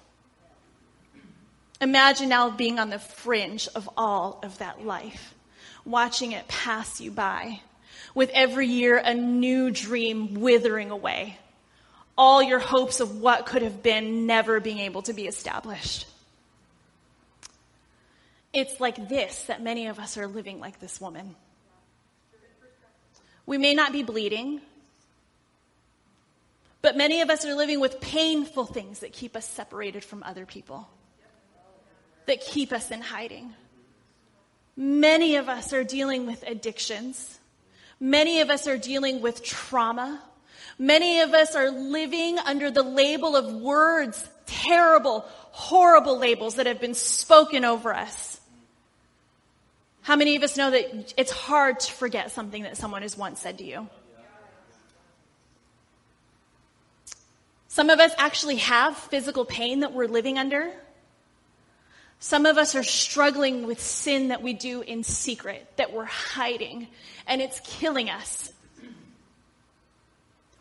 Imagine 1.81 2.29
now 2.29 2.49
being 2.49 2.79
on 2.79 2.89
the 2.89 2.99
fringe 2.99 3.67
of 3.75 3.89
all 3.97 4.39
of 4.43 4.57
that 4.59 4.85
life, 4.85 5.35
watching 5.85 6.31
it 6.31 6.47
pass 6.47 7.01
you 7.01 7.11
by, 7.11 7.59
with 8.13 8.29
every 8.33 8.67
year 8.67 8.97
a 8.97 9.13
new 9.13 9.69
dream 9.71 10.35
withering 10.35 10.89
away, 10.89 11.37
all 12.17 12.41
your 12.41 12.59
hopes 12.59 13.01
of 13.01 13.19
what 13.19 13.45
could 13.45 13.61
have 13.61 13.83
been 13.83 14.25
never 14.25 14.61
being 14.61 14.79
able 14.79 15.01
to 15.01 15.13
be 15.13 15.27
established. 15.27 16.07
It's 18.53 18.79
like 18.79 19.09
this 19.09 19.43
that 19.43 19.61
many 19.61 19.87
of 19.87 19.99
us 19.99 20.17
are 20.17 20.27
living 20.27 20.61
like 20.61 20.79
this 20.79 21.01
woman. 21.01 21.35
We 23.45 23.57
may 23.57 23.73
not 23.73 23.91
be 23.91 24.03
bleeding, 24.03 24.61
but 26.81 26.97
many 26.97 27.21
of 27.21 27.29
us 27.29 27.45
are 27.45 27.55
living 27.55 27.79
with 27.79 28.01
painful 28.01 28.65
things 28.65 28.99
that 28.99 29.13
keep 29.13 29.35
us 29.35 29.45
separated 29.45 30.03
from 30.03 30.23
other 30.23 30.45
people, 30.45 30.87
that 32.25 32.41
keep 32.41 32.71
us 32.71 32.91
in 32.91 33.01
hiding. 33.01 33.53
Many 34.77 35.35
of 35.37 35.47
us 35.47 35.73
are 35.73 35.83
dealing 35.83 36.25
with 36.25 36.43
addictions. 36.45 37.39
Many 37.99 38.41
of 38.41 38.49
us 38.49 38.67
are 38.67 38.77
dealing 38.77 39.21
with 39.21 39.43
trauma. 39.43 40.21
Many 40.77 41.21
of 41.21 41.33
us 41.33 41.55
are 41.55 41.71
living 41.71 42.37
under 42.39 42.69
the 42.69 42.83
label 42.83 43.35
of 43.35 43.53
words, 43.53 44.27
terrible, 44.45 45.25
horrible 45.51 46.17
labels 46.17 46.55
that 46.55 46.65
have 46.65 46.81
been 46.81 46.93
spoken 46.93 47.63
over 47.63 47.93
us. 47.93 48.39
How 50.05 50.15
many 50.15 50.35
of 50.35 50.43
us 50.43 50.55
know 50.55 50.69
that 50.69 51.15
it's 51.17 51.31
hard 51.31 51.79
to 51.79 51.91
forget 51.91 52.29
something 52.29 52.61
that 52.61 52.77
someone 52.77 53.01
has 53.01 53.17
once 53.17 53.41
said 53.41 53.57
to 53.57 53.63
you? 53.63 53.89
Some 57.69 57.89
of 57.89 57.99
us 57.99 58.11
actually 58.19 58.57
have 58.57 58.95
physical 58.95 59.45
pain 59.45 59.79
that 59.79 59.93
we're 59.93 60.05
living 60.05 60.37
under. 60.37 60.71
Some 62.19 62.45
of 62.45 62.59
us 62.59 62.75
are 62.75 62.83
struggling 62.83 63.65
with 63.65 63.81
sin 63.81 64.27
that 64.27 64.43
we 64.43 64.53
do 64.53 64.81
in 64.81 65.03
secret, 65.03 65.67
that 65.77 65.91
we're 65.91 66.05
hiding, 66.05 66.87
and 67.25 67.41
it's 67.41 67.59
killing 67.61 68.11
us. 68.11 68.53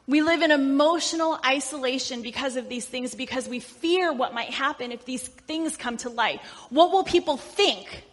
We 0.07 0.23
live 0.23 0.41
in 0.41 0.53
emotional 0.53 1.39
isolation 1.45 2.23
because 2.23 2.57
of 2.57 2.71
these 2.71 2.87
things, 2.87 3.15
because 3.15 3.47
we 3.47 3.61
fear 3.61 4.11
what 4.11 4.33
might 4.33 4.49
happen 4.49 4.91
if 4.91 5.05
these 5.05 5.29
things 5.29 5.77
come 5.77 5.99
to 5.99 6.09
light. 6.09 6.41
What 6.71 6.93
will 6.93 7.05
people 7.05 7.37
think? 7.37 8.05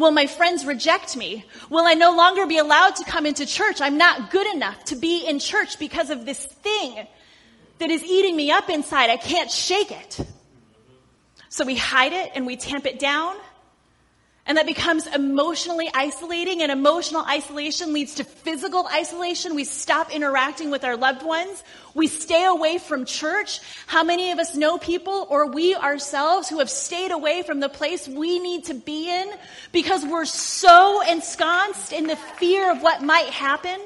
Will 0.00 0.12
my 0.12 0.26
friends 0.26 0.64
reject 0.64 1.14
me? 1.14 1.44
Will 1.68 1.84
I 1.84 1.92
no 1.92 2.16
longer 2.16 2.46
be 2.46 2.56
allowed 2.56 2.96
to 2.96 3.04
come 3.04 3.26
into 3.26 3.44
church? 3.44 3.82
I'm 3.82 3.98
not 3.98 4.30
good 4.30 4.46
enough 4.54 4.82
to 4.86 4.96
be 4.96 5.26
in 5.26 5.38
church 5.38 5.78
because 5.78 6.08
of 6.08 6.24
this 6.24 6.42
thing 6.42 7.06
that 7.76 7.90
is 7.90 8.02
eating 8.02 8.34
me 8.34 8.50
up 8.50 8.70
inside. 8.70 9.10
I 9.10 9.18
can't 9.18 9.50
shake 9.50 9.92
it. 9.92 10.18
So 11.50 11.66
we 11.66 11.76
hide 11.76 12.14
it 12.14 12.30
and 12.34 12.46
we 12.46 12.56
tamp 12.56 12.86
it 12.86 12.98
down 12.98 13.36
and 14.50 14.58
that 14.58 14.66
becomes 14.66 15.06
emotionally 15.06 15.88
isolating, 15.94 16.60
and 16.60 16.72
emotional 16.72 17.24
isolation 17.24 17.92
leads 17.92 18.16
to 18.16 18.24
physical 18.24 18.84
isolation. 18.92 19.54
We 19.54 19.62
stop 19.62 20.12
interacting 20.12 20.72
with 20.72 20.82
our 20.82 20.96
loved 20.96 21.22
ones. 21.22 21.62
We 21.94 22.08
stay 22.08 22.44
away 22.46 22.78
from 22.78 23.04
church. 23.04 23.60
How 23.86 24.02
many 24.02 24.32
of 24.32 24.40
us 24.40 24.56
know 24.56 24.76
people 24.76 25.28
or 25.30 25.46
we 25.46 25.76
ourselves 25.76 26.48
who 26.48 26.58
have 26.58 26.68
stayed 26.68 27.12
away 27.12 27.44
from 27.44 27.60
the 27.60 27.68
place 27.68 28.08
we 28.08 28.40
need 28.40 28.64
to 28.64 28.74
be 28.74 29.08
in 29.08 29.30
because 29.70 30.04
we're 30.04 30.24
so 30.24 31.00
ensconced 31.08 31.92
in 31.92 32.08
the 32.08 32.16
fear 32.16 32.72
of 32.72 32.82
what 32.82 33.04
might 33.04 33.26
happen? 33.26 33.80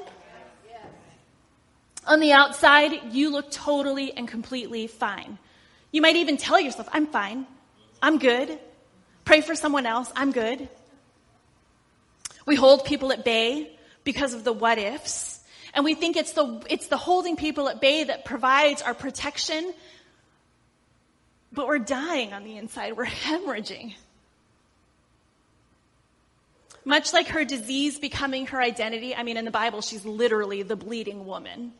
On 2.07 2.19
the 2.19 2.31
outside, 2.31 3.13
you 3.13 3.29
look 3.29 3.51
totally 3.51 4.13
and 4.13 4.27
completely 4.27 4.87
fine. 4.87 5.37
You 5.91 6.01
might 6.01 6.15
even 6.15 6.37
tell 6.37 6.59
yourself, 6.59 6.89
I'm 6.91 7.05
fine. 7.05 7.45
I'm 8.01 8.17
good. 8.17 8.57
Pray 9.25 9.41
for 9.41 9.55
someone 9.55 9.85
else. 9.85 10.11
I'm 10.15 10.31
good. 10.31 10.69
We 12.45 12.55
hold 12.55 12.85
people 12.85 13.11
at 13.11 13.25
bay 13.25 13.71
because 14.03 14.33
of 14.33 14.43
the 14.43 14.53
what 14.53 14.77
ifs. 14.77 15.39
And 15.73 15.83
we 15.83 15.95
think 15.95 16.15
it's 16.15 16.33
the, 16.33 16.63
it's 16.69 16.87
the 16.87 16.97
holding 16.97 17.35
people 17.35 17.67
at 17.67 17.81
bay 17.81 18.05
that 18.05 18.23
provides 18.23 18.81
our 18.81 18.93
protection. 18.93 19.73
But 21.51 21.67
we're 21.67 21.79
dying 21.79 22.33
on 22.33 22.43
the 22.43 22.55
inside. 22.57 22.95
We're 22.95 23.05
hemorrhaging. 23.27 23.95
Much 26.85 27.13
like 27.13 27.29
her 27.29 27.43
disease 27.43 27.97
becoming 27.97 28.45
her 28.47 28.61
identity, 28.61 29.15
I 29.15 29.23
mean, 29.23 29.37
in 29.37 29.45
the 29.45 29.51
Bible, 29.51 29.81
she's 29.81 30.05
literally 30.05 30.61
the 30.61 30.75
bleeding 30.75 31.25
woman. 31.25 31.73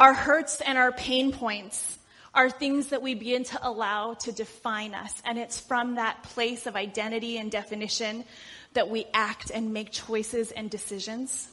Our 0.00 0.12
hurts 0.12 0.60
and 0.60 0.76
our 0.76 0.90
pain 0.90 1.30
points 1.30 1.98
are 2.34 2.50
things 2.50 2.88
that 2.88 3.02
we 3.02 3.14
begin 3.14 3.44
to 3.44 3.66
allow 3.66 4.14
to 4.14 4.32
define 4.32 4.94
us. 4.94 5.14
And 5.24 5.38
it's 5.38 5.60
from 5.60 5.94
that 5.94 6.22
place 6.22 6.66
of 6.66 6.76
identity 6.76 7.38
and 7.38 7.50
definition 7.50 8.24
that 8.72 8.90
we 8.90 9.06
act 9.14 9.50
and 9.50 9.72
make 9.72 9.90
choices 9.90 10.50
and 10.50 10.68
decisions. 10.68 11.48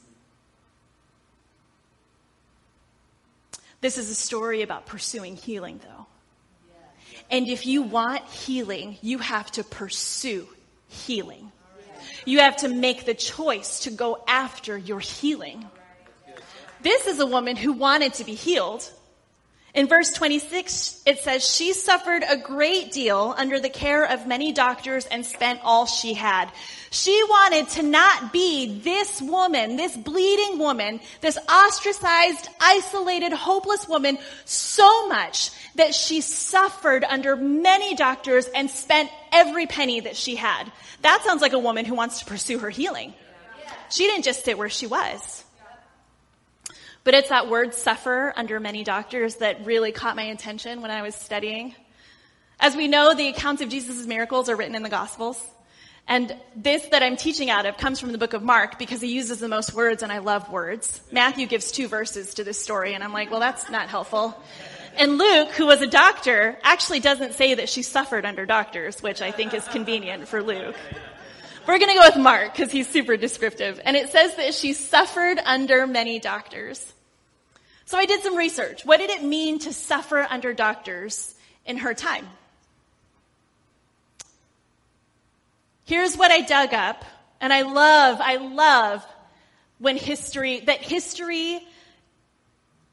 This 3.81 3.97
is 3.97 4.09
a 4.09 4.15
story 4.15 4.61
about 4.61 4.85
pursuing 4.85 5.35
healing, 5.35 5.79
though. 5.83 6.05
And 7.29 7.47
if 7.47 7.65
you 7.65 7.81
want 7.81 8.23
healing, 8.25 8.97
you 9.01 9.19
have 9.19 9.50
to 9.53 9.63
pursue 9.63 10.47
healing. 10.88 11.51
You 12.25 12.39
have 12.39 12.57
to 12.57 12.67
make 12.67 13.05
the 13.05 13.13
choice 13.13 13.81
to 13.81 13.91
go 13.91 14.23
after 14.27 14.77
your 14.77 15.00
healing. 15.00 15.65
This 16.81 17.07
is 17.07 17.19
a 17.19 17.25
woman 17.25 17.55
who 17.55 17.73
wanted 17.73 18.15
to 18.15 18.23
be 18.23 18.35
healed, 18.35 18.89
in 19.73 19.87
verse 19.87 20.11
26, 20.11 21.03
it 21.05 21.19
says, 21.19 21.47
She 21.47 21.71
suffered 21.71 22.23
a 22.27 22.35
great 22.35 22.91
deal 22.91 23.33
under 23.37 23.57
the 23.57 23.69
care 23.69 24.03
of 24.03 24.27
many 24.27 24.51
doctors 24.51 25.05
and 25.05 25.25
spent 25.25 25.61
all 25.63 25.85
she 25.85 26.13
had. 26.13 26.51
She 26.89 27.23
wanted 27.23 27.69
to 27.69 27.83
not 27.83 28.33
be 28.33 28.79
this 28.81 29.21
woman, 29.21 29.77
this 29.77 29.95
bleeding 29.95 30.59
woman, 30.59 30.99
this 31.21 31.37
ostracized, 31.49 32.49
isolated, 32.59 33.31
hopeless 33.31 33.87
woman 33.87 34.17
so 34.43 35.07
much 35.07 35.51
that 35.75 35.95
she 35.95 36.19
suffered 36.19 37.05
under 37.05 37.37
many 37.37 37.95
doctors 37.95 38.47
and 38.47 38.69
spent 38.69 39.09
every 39.31 39.67
penny 39.67 40.01
that 40.01 40.17
she 40.17 40.35
had. 40.35 40.69
That 41.01 41.23
sounds 41.23 41.41
like 41.41 41.53
a 41.53 41.59
woman 41.59 41.85
who 41.85 41.95
wants 41.95 42.19
to 42.19 42.25
pursue 42.25 42.59
her 42.59 42.69
healing. 42.69 43.13
She 43.89 44.05
didn't 44.05 44.25
just 44.25 44.43
sit 44.43 44.57
where 44.57 44.69
she 44.69 44.87
was. 44.87 45.45
But 47.03 47.13
it's 47.15 47.29
that 47.29 47.50
word 47.50 47.74
suffer 47.74 48.31
under 48.36 48.60
many 48.60 48.84
doctors 48.84 49.36
that 49.38 49.65
really 49.65 49.91
caught 49.91 50.15
my 50.15 50.24
attention 50.24 50.81
when 50.81 50.91
I 50.91 51.01
was 51.01 51.15
studying. 51.15 51.75
As 52.60 52.75
we 52.75 52.88
know, 52.88 53.15
the 53.15 53.27
accounts 53.29 53.62
of 53.62 53.70
Jesus' 53.70 54.05
miracles 54.05 54.50
are 54.50 54.55
written 54.55 54.75
in 54.75 54.84
the 54.84 54.89
Gospels. 54.89 55.43
And 56.08 56.36
this 56.55 56.86
that 56.89 57.01
I'm 57.03 57.15
teaching 57.15 57.50
out 57.50 57.65
of 57.65 57.77
comes 57.77 58.00
from 58.00 58.12
the 58.12 58.17
book 58.17 58.34
of 58.34 58.43
Mark 58.43 58.77
because 58.77 59.01
he 59.01 59.13
uses 59.13 59.39
the 59.39 59.48
most 59.48 59.74
words 59.74 60.03
and 60.03 60.12
I 60.12 60.20
love 60.20 60.50
words. 60.51 61.01
Matthew 61.12 61.48
gives 61.48 61.72
two 61.72 61.88
verses 61.88 62.36
to 62.36 62.43
this 62.43 62.62
story 62.62 62.93
and 62.93 63.03
I'm 63.03 63.13
like, 63.13 63.31
well, 63.31 63.39
that's 63.39 63.70
not 63.70 63.89
helpful. 63.89 64.39
And 64.98 65.17
Luke, 65.17 65.50
who 65.51 65.65
was 65.65 65.81
a 65.81 65.88
doctor, 65.88 66.58
actually 66.63 67.00
doesn't 67.00 67.34
say 67.34 67.55
that 67.55 67.70
she 67.70 67.81
suffered 67.81 68.25
under 68.25 68.46
doctors, 68.46 69.01
which 69.01 69.22
I 69.22 69.31
think 69.31 69.53
is 69.53 69.65
convenient 69.70 70.27
for 70.27 70.43
Luke. 70.43 70.75
We're 71.67 71.77
going 71.77 71.91
to 71.91 71.99
go 71.99 72.07
with 72.07 72.17
Mark 72.17 72.53
because 72.53 72.71
he's 72.71 72.87
super 72.87 73.17
descriptive. 73.17 73.79
And 73.83 73.95
it 73.95 74.09
says 74.09 74.35
that 74.35 74.53
she 74.53 74.73
suffered 74.73 75.39
under 75.43 75.85
many 75.85 76.19
doctors. 76.19 76.91
So 77.85 77.97
I 77.97 78.05
did 78.05 78.23
some 78.23 78.35
research. 78.35 78.83
What 78.83 78.97
did 78.97 79.09
it 79.09 79.23
mean 79.23 79.59
to 79.59 79.73
suffer 79.73 80.25
under 80.29 80.53
doctors 80.53 81.35
in 81.65 81.77
her 81.77 81.93
time? 81.93 82.27
Here's 85.85 86.17
what 86.17 86.31
I 86.31 86.41
dug 86.41 86.73
up. 86.73 87.05
And 87.39 87.51
I 87.51 87.63
love, 87.63 88.19
I 88.21 88.37
love 88.37 89.05
when 89.77 89.97
history, 89.97 90.61
that 90.61 90.81
history 90.81 91.59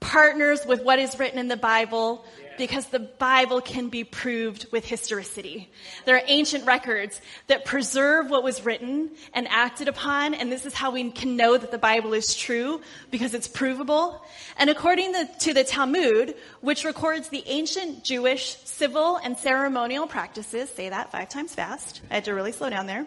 partners 0.00 0.64
with 0.66 0.82
what 0.82 0.98
is 0.98 1.18
written 1.18 1.38
in 1.38 1.48
the 1.48 1.56
Bible 1.56 2.25
because 2.59 2.87
the 2.87 2.99
Bible 2.99 3.61
can 3.61 3.88
be 3.88 4.05
proved 4.05 4.67
with 4.71 4.85
historicity. 4.85 5.71
There 6.05 6.17
are 6.17 6.23
ancient 6.27 6.67
records 6.67 7.21
that 7.47 7.65
preserve 7.65 8.29
what 8.29 8.43
was 8.43 8.65
written 8.65 9.11
and 9.33 9.49
acted 9.49 9.88
upon, 9.88 10.35
and 10.35 10.53
this 10.53 10.67
is 10.67 10.75
how 10.75 10.91
we 10.91 11.11
can 11.11 11.37
know 11.37 11.57
that 11.57 11.71
the 11.71 11.79
Bible 11.79 12.12
is 12.12 12.35
true 12.35 12.83
because 13.11 13.33
it's 13.33 13.49
provable. 13.49 14.23
And 14.59 14.69
according 14.69 15.15
to 15.41 15.55
the 15.55 15.65
Talmud, 15.65 16.35
which 16.61 16.85
records 16.85 17.29
the 17.29 17.45
ancient 17.47 18.05
Jewish 18.05 18.57
civil 18.65 19.17
and 19.17 19.38
ceremonial 19.38 20.07
practices, 20.07 20.69
say 20.69 20.88
that 20.88 21.12
five 21.12 21.29
times 21.29 21.55
fast. 21.55 22.03
I 22.11 22.15
had 22.15 22.25
to 22.25 22.35
really 22.35 22.53
slow 22.53 22.69
down 22.69 22.87
there. 22.87 23.07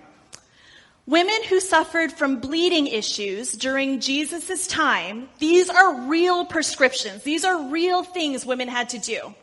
Women 1.08 1.44
who 1.50 1.60
suffered 1.60 2.12
from 2.12 2.40
bleeding 2.40 2.86
issues 2.86 3.54
during 3.54 4.00
Jesus' 4.00 4.68
time, 4.68 5.30
these 5.40 5.70
are 5.70 6.02
real 6.08 6.46
prescriptions. 6.46 7.24
These 7.24 7.44
are 7.44 7.70
real 7.70 8.04
things 8.04 8.46
women 8.46 8.68
had 8.68 8.90
to 8.90 9.00
do. 9.00 9.34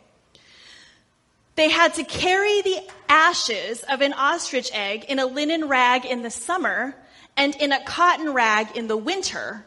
They 1.58 1.70
had 1.70 1.94
to 1.94 2.04
carry 2.04 2.62
the 2.62 2.88
ashes 3.08 3.82
of 3.90 4.00
an 4.00 4.12
ostrich 4.12 4.70
egg 4.72 5.06
in 5.08 5.18
a 5.18 5.26
linen 5.26 5.66
rag 5.66 6.06
in 6.06 6.22
the 6.22 6.30
summer 6.30 6.94
and 7.36 7.52
in 7.56 7.72
a 7.72 7.82
cotton 7.82 8.32
rag 8.32 8.76
in 8.76 8.86
the 8.86 8.96
winter. 8.96 9.66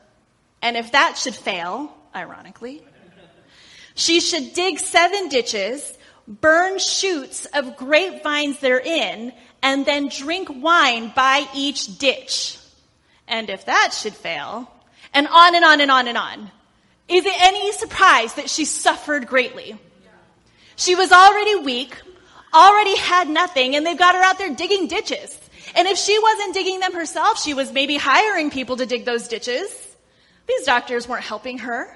And 0.61 0.77
if 0.77 0.93
that 0.93 1.17
should 1.17 1.35
fail, 1.35 1.93
ironically, 2.15 2.81
she 3.93 4.21
should 4.21 4.53
dig 4.53 4.79
seven 4.79 5.27
ditches, 5.27 5.97
burn 6.29 6.79
shoots 6.79 7.43
of 7.47 7.75
grapevines 7.75 8.59
therein, 8.59 9.33
and 9.61 9.85
then 9.85 10.07
drink 10.07 10.47
wine 10.49 11.11
by 11.13 11.45
each 11.53 11.97
ditch. 11.97 12.57
And 13.27 13.49
if 13.49 13.65
that 13.65 13.93
should 13.93 14.15
fail, 14.15 14.71
and 15.13 15.27
on 15.27 15.55
and 15.55 15.65
on 15.65 15.81
and 15.81 15.91
on 15.91 16.07
and 16.07 16.17
on. 16.17 16.51
Is 17.09 17.25
it 17.25 17.41
any 17.41 17.73
surprise 17.73 18.35
that 18.35 18.49
she 18.49 18.63
suffered 18.63 19.27
greatly? 19.27 19.77
She 20.81 20.95
was 20.95 21.11
already 21.11 21.57
weak, 21.57 21.95
already 22.51 22.97
had 22.97 23.29
nothing, 23.29 23.75
and 23.75 23.85
they've 23.85 23.95
got 23.95 24.15
her 24.15 24.21
out 24.21 24.39
there 24.39 24.55
digging 24.55 24.87
ditches. 24.87 25.39
And 25.75 25.87
if 25.87 25.95
she 25.95 26.17
wasn't 26.17 26.55
digging 26.55 26.79
them 26.79 26.93
herself, 26.93 27.39
she 27.39 27.53
was 27.53 27.71
maybe 27.71 27.97
hiring 27.97 28.49
people 28.49 28.77
to 28.77 28.87
dig 28.87 29.05
those 29.05 29.27
ditches. 29.27 29.69
These 30.47 30.65
doctors 30.65 31.07
weren't 31.07 31.23
helping 31.23 31.59
her. 31.59 31.95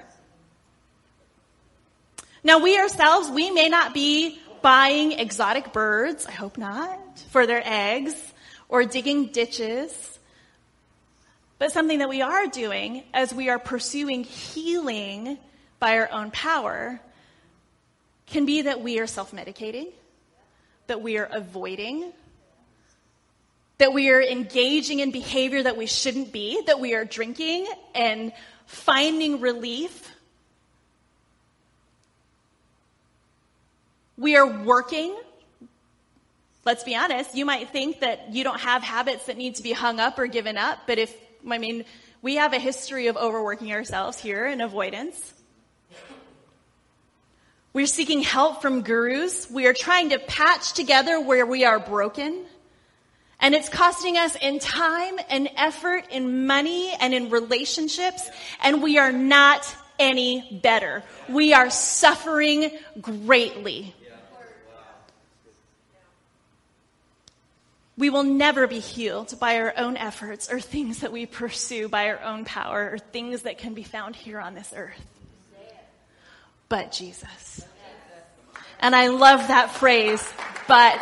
Now, 2.44 2.60
we 2.60 2.78
ourselves, 2.78 3.28
we 3.28 3.50
may 3.50 3.68
not 3.68 3.92
be 3.92 4.38
buying 4.62 5.10
exotic 5.10 5.72
birds, 5.72 6.24
I 6.24 6.30
hope 6.30 6.56
not, 6.56 7.18
for 7.30 7.44
their 7.44 7.62
eggs 7.64 8.14
or 8.68 8.84
digging 8.84 9.32
ditches. 9.32 10.16
But 11.58 11.72
something 11.72 11.98
that 11.98 12.08
we 12.08 12.22
are 12.22 12.46
doing 12.46 13.02
as 13.12 13.34
we 13.34 13.48
are 13.48 13.58
pursuing 13.58 14.22
healing 14.22 15.38
by 15.80 15.98
our 15.98 16.08
own 16.12 16.30
power 16.30 17.00
can 18.26 18.46
be 18.46 18.62
that 18.62 18.80
we 18.82 18.98
are 18.98 19.06
self 19.06 19.32
medicating, 19.32 19.88
that 20.86 21.02
we 21.02 21.18
are 21.18 21.28
avoiding, 21.30 22.12
that 23.78 23.92
we 23.92 24.10
are 24.10 24.22
engaging 24.22 25.00
in 25.00 25.10
behavior 25.10 25.62
that 25.62 25.76
we 25.76 25.86
shouldn't 25.86 26.32
be, 26.32 26.60
that 26.66 26.80
we 26.80 26.94
are 26.94 27.04
drinking 27.04 27.66
and 27.94 28.32
finding 28.66 29.40
relief. 29.40 30.10
We 34.16 34.36
are 34.36 34.46
working 34.62 35.14
let's 36.66 36.82
be 36.82 36.96
honest, 36.96 37.34
you 37.34 37.46
might 37.46 37.70
think 37.70 38.00
that 38.00 38.34
you 38.34 38.44
don't 38.44 38.60
have 38.60 38.82
habits 38.82 39.26
that 39.26 39.38
need 39.38 39.54
to 39.54 39.62
be 39.62 39.72
hung 39.72 40.00
up 40.00 40.18
or 40.18 40.26
given 40.26 40.58
up, 40.58 40.80
but 40.86 40.98
if, 40.98 41.16
I 41.48 41.58
mean, 41.58 41.84
we 42.20 42.34
have 42.34 42.52
a 42.52 42.58
history 42.58 43.06
of 43.06 43.16
overworking 43.16 43.72
ourselves 43.72 44.18
here 44.18 44.44
and 44.46 44.60
avoidance. 44.60 45.32
We're 47.76 47.84
seeking 47.84 48.22
help 48.22 48.62
from 48.62 48.80
gurus. 48.80 49.50
We 49.50 49.66
are 49.66 49.74
trying 49.74 50.08
to 50.08 50.18
patch 50.18 50.72
together 50.72 51.20
where 51.20 51.44
we 51.44 51.66
are 51.66 51.78
broken. 51.78 52.46
And 53.38 53.54
it's 53.54 53.68
costing 53.68 54.16
us 54.16 54.34
in 54.34 54.60
time 54.60 55.18
and 55.28 55.50
effort, 55.56 56.06
in 56.10 56.46
money 56.46 56.94
and 56.98 57.12
in 57.12 57.28
relationships, 57.28 58.30
and 58.62 58.82
we 58.82 58.96
are 58.96 59.12
not 59.12 59.76
any 59.98 60.58
better. 60.62 61.02
We 61.28 61.52
are 61.52 61.68
suffering 61.68 62.70
greatly. 62.98 63.94
We 67.98 68.08
will 68.08 68.24
never 68.24 68.66
be 68.66 68.80
healed 68.80 69.38
by 69.38 69.58
our 69.58 69.74
own 69.76 69.98
efforts 69.98 70.50
or 70.50 70.60
things 70.60 71.00
that 71.00 71.12
we 71.12 71.26
pursue 71.26 71.88
by 71.88 72.08
our 72.08 72.22
own 72.22 72.46
power 72.46 72.92
or 72.92 72.96
things 72.96 73.42
that 73.42 73.58
can 73.58 73.74
be 73.74 73.82
found 73.82 74.16
here 74.16 74.40
on 74.40 74.54
this 74.54 74.72
earth. 74.74 75.15
But 76.68 76.92
Jesus. 76.92 77.64
And 78.80 78.94
I 78.94 79.08
love 79.08 79.48
that 79.48 79.70
phrase, 79.70 80.26
but 80.68 81.00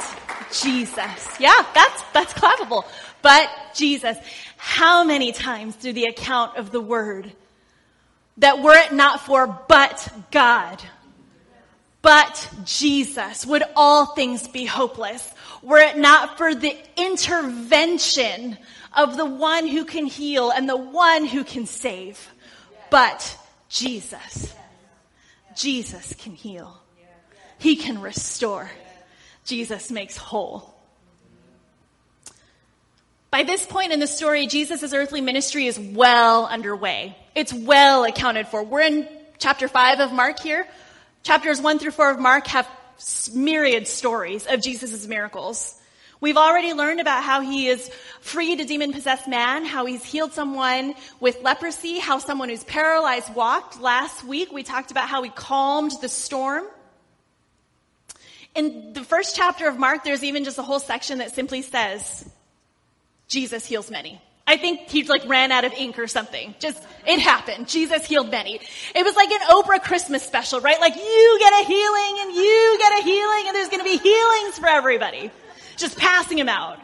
Jesus. 0.52 1.40
Yeah, 1.40 1.66
that's, 1.74 2.02
that's 2.12 2.32
clappable. 2.34 2.84
But 3.22 3.50
Jesus. 3.74 4.16
How 4.56 5.04
many 5.04 5.32
times 5.32 5.76
through 5.76 5.94
the 5.94 6.06
account 6.06 6.56
of 6.56 6.70
the 6.70 6.80
word 6.80 7.32
that 8.38 8.62
were 8.62 8.76
it 8.76 8.92
not 8.92 9.20
for 9.20 9.46
but 9.68 10.08
God, 10.30 10.82
but 12.02 12.50
Jesus, 12.64 13.46
would 13.46 13.62
all 13.76 14.06
things 14.06 14.48
be 14.48 14.64
hopeless? 14.64 15.32
Were 15.62 15.78
it 15.78 15.96
not 15.96 16.36
for 16.36 16.54
the 16.54 16.76
intervention 16.96 18.58
of 18.94 19.16
the 19.16 19.24
one 19.24 19.66
who 19.66 19.84
can 19.84 20.06
heal 20.06 20.50
and 20.50 20.68
the 20.68 20.76
one 20.76 21.26
who 21.26 21.44
can 21.44 21.66
save, 21.66 22.32
but 22.90 23.38
Jesus. 23.68 24.54
Jesus 25.56 26.14
can 26.18 26.32
heal. 26.32 26.80
He 27.58 27.76
can 27.76 28.00
restore. 28.00 28.70
Jesus 29.44 29.90
makes 29.90 30.16
whole. 30.16 30.74
By 33.30 33.42
this 33.42 33.66
point 33.66 33.92
in 33.92 34.00
the 34.00 34.06
story, 34.06 34.46
Jesus' 34.46 34.92
earthly 34.92 35.20
ministry 35.20 35.66
is 35.66 35.78
well 35.78 36.46
underway. 36.46 37.16
It's 37.34 37.52
well 37.52 38.04
accounted 38.04 38.46
for. 38.46 38.62
We're 38.62 38.82
in 38.82 39.08
chapter 39.38 39.66
5 39.66 40.00
of 40.00 40.12
Mark 40.12 40.38
here. 40.38 40.66
Chapters 41.24 41.60
1 41.60 41.78
through 41.78 41.90
4 41.90 42.10
of 42.12 42.20
Mark 42.20 42.46
have 42.48 42.68
myriad 43.34 43.88
stories 43.88 44.46
of 44.46 44.62
Jesus' 44.62 45.06
miracles. 45.06 45.74
We've 46.24 46.38
already 46.38 46.72
learned 46.72 47.00
about 47.00 47.22
how 47.22 47.42
he 47.42 47.68
is 47.68 47.90
freed 48.22 48.58
a 48.58 48.64
demon 48.64 48.94
possessed 48.94 49.28
man, 49.28 49.66
how 49.66 49.84
he's 49.84 50.02
healed 50.02 50.32
someone 50.32 50.94
with 51.20 51.42
leprosy, 51.42 51.98
how 51.98 52.16
someone 52.16 52.48
who's 52.48 52.64
paralyzed 52.64 53.34
walked. 53.34 53.78
Last 53.78 54.24
week 54.24 54.50
we 54.50 54.62
talked 54.62 54.90
about 54.90 55.06
how 55.06 55.22
he 55.22 55.28
calmed 55.28 55.92
the 56.00 56.08
storm. 56.08 56.64
In 58.54 58.94
the 58.94 59.04
first 59.04 59.36
chapter 59.36 59.68
of 59.68 59.78
Mark, 59.78 60.02
there's 60.02 60.24
even 60.24 60.44
just 60.44 60.56
a 60.56 60.62
whole 60.62 60.80
section 60.80 61.18
that 61.18 61.34
simply 61.34 61.60
says, 61.60 62.26
Jesus 63.28 63.66
heals 63.66 63.90
many. 63.90 64.18
I 64.46 64.56
think 64.56 64.88
he 64.88 65.02
like 65.02 65.28
ran 65.28 65.52
out 65.52 65.66
of 65.66 65.74
ink 65.74 65.98
or 65.98 66.06
something. 66.06 66.54
Just, 66.58 66.82
it 67.06 67.18
happened. 67.18 67.68
Jesus 67.68 68.06
healed 68.06 68.30
many. 68.30 68.60
It 68.94 69.04
was 69.04 69.14
like 69.14 69.30
an 69.30 69.40
Oprah 69.50 69.82
Christmas 69.82 70.22
special, 70.22 70.60
right? 70.60 70.80
Like 70.80 70.96
you 70.96 71.36
get 71.38 71.52
a 71.52 71.66
healing 71.66 72.16
and 72.20 72.34
you 72.34 72.76
get 72.78 72.98
a 72.98 73.02
healing 73.02 73.44
and 73.46 73.54
there's 73.54 73.68
gonna 73.68 73.84
be 73.84 73.98
healings 73.98 74.58
for 74.58 74.68
everybody. 74.68 75.30
Just 75.76 75.98
passing 75.98 76.38
them 76.38 76.48
out. 76.48 76.80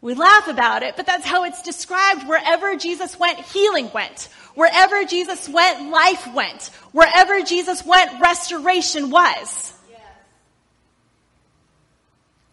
We 0.00 0.14
laugh 0.14 0.46
about 0.46 0.82
it, 0.82 0.96
but 0.96 1.06
that's 1.06 1.26
how 1.26 1.44
it's 1.44 1.62
described. 1.62 2.28
Wherever 2.28 2.76
Jesus 2.76 3.18
went, 3.18 3.40
healing 3.40 3.90
went. 3.92 4.28
Wherever 4.54 5.04
Jesus 5.04 5.48
went, 5.48 5.90
life 5.90 6.32
went. 6.34 6.70
Wherever 6.92 7.42
Jesus 7.42 7.84
went, 7.84 8.20
restoration 8.20 9.10
was. 9.10 9.72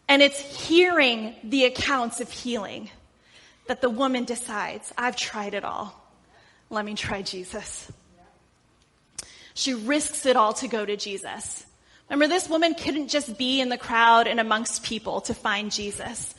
And 0.08 0.22
it's 0.22 0.40
hearing 0.40 1.36
the 1.44 1.66
accounts 1.66 2.22
of 2.22 2.30
healing 2.30 2.90
that 3.68 3.82
the 3.82 3.90
woman 3.90 4.26
decides, 4.26 4.94
I've 4.98 5.16
tried 5.16 5.56
it 5.56 5.64
all. 5.64 6.00
Let 6.70 6.86
me 6.86 6.94
try 6.94 7.22
Jesus. 7.22 7.92
She 9.56 9.74
risks 9.74 10.26
it 10.26 10.36
all 10.36 10.54
to 10.54 10.68
go 10.68 10.86
to 10.86 10.98
Jesus. 10.98 11.66
Remember, 12.10 12.28
this 12.28 12.50
woman 12.50 12.76
couldn't 12.76 13.08
just 13.08 13.38
be 13.38 13.62
in 13.62 13.70
the 13.70 13.78
crowd 13.78 14.28
and 14.28 14.40
amongst 14.40 14.84
people 14.84 15.22
to 15.22 15.34
find 15.34 15.72
Jesus. 15.72 16.36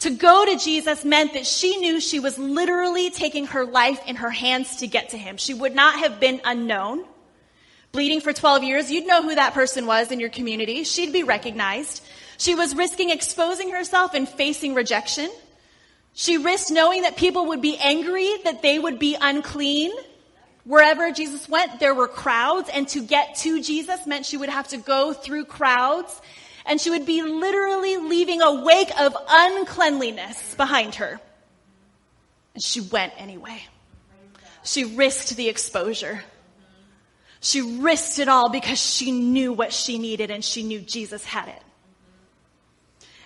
To 0.00 0.10
go 0.10 0.44
to 0.44 0.56
Jesus 0.56 1.04
meant 1.04 1.32
that 1.32 1.46
she 1.46 1.76
knew 1.78 2.00
she 2.00 2.20
was 2.20 2.38
literally 2.38 3.10
taking 3.10 3.46
her 3.46 3.64
life 3.64 4.00
in 4.06 4.16
her 4.16 4.30
hands 4.30 4.76
to 4.76 4.86
get 4.86 5.10
to 5.10 5.18
him. 5.18 5.36
She 5.36 5.54
would 5.54 5.74
not 5.74 5.98
have 5.98 6.20
been 6.20 6.40
unknown. 6.44 7.04
Bleeding 7.90 8.20
for 8.20 8.32
12 8.32 8.62
years, 8.64 8.90
you'd 8.92 9.06
know 9.06 9.22
who 9.22 9.34
that 9.34 9.54
person 9.54 9.86
was 9.86 10.12
in 10.12 10.20
your 10.20 10.28
community. 10.28 10.84
She'd 10.84 11.12
be 11.12 11.24
recognized. 11.24 12.04
She 12.36 12.54
was 12.54 12.76
risking 12.76 13.10
exposing 13.10 13.70
herself 13.70 14.14
and 14.14 14.28
facing 14.28 14.74
rejection. 14.74 15.30
She 16.12 16.36
risked 16.36 16.70
knowing 16.70 17.02
that 17.02 17.16
people 17.16 17.46
would 17.46 17.62
be 17.62 17.76
angry, 17.78 18.30
that 18.44 18.62
they 18.62 18.78
would 18.78 18.98
be 18.98 19.16
unclean. 19.20 19.90
Wherever 20.68 21.10
Jesus 21.12 21.48
went, 21.48 21.80
there 21.80 21.94
were 21.94 22.08
crowds, 22.08 22.68
and 22.68 22.86
to 22.88 23.02
get 23.02 23.36
to 23.36 23.62
Jesus 23.62 24.06
meant 24.06 24.26
she 24.26 24.36
would 24.36 24.50
have 24.50 24.68
to 24.68 24.76
go 24.76 25.14
through 25.14 25.46
crowds, 25.46 26.20
and 26.66 26.78
she 26.78 26.90
would 26.90 27.06
be 27.06 27.22
literally 27.22 27.96
leaving 27.96 28.42
a 28.42 28.62
wake 28.62 28.90
of 29.00 29.16
uncleanliness 29.30 30.54
behind 30.56 30.96
her. 30.96 31.18
And 32.52 32.62
she 32.62 32.82
went 32.82 33.14
anyway. 33.16 33.62
She 34.62 34.84
risked 34.84 35.34
the 35.36 35.48
exposure. 35.48 36.22
She 37.40 37.62
risked 37.80 38.18
it 38.18 38.28
all 38.28 38.50
because 38.50 38.78
she 38.78 39.10
knew 39.10 39.54
what 39.54 39.72
she 39.72 39.96
needed 39.98 40.30
and 40.30 40.44
she 40.44 40.62
knew 40.62 40.80
Jesus 40.80 41.24
had 41.24 41.48
it. 41.48 41.62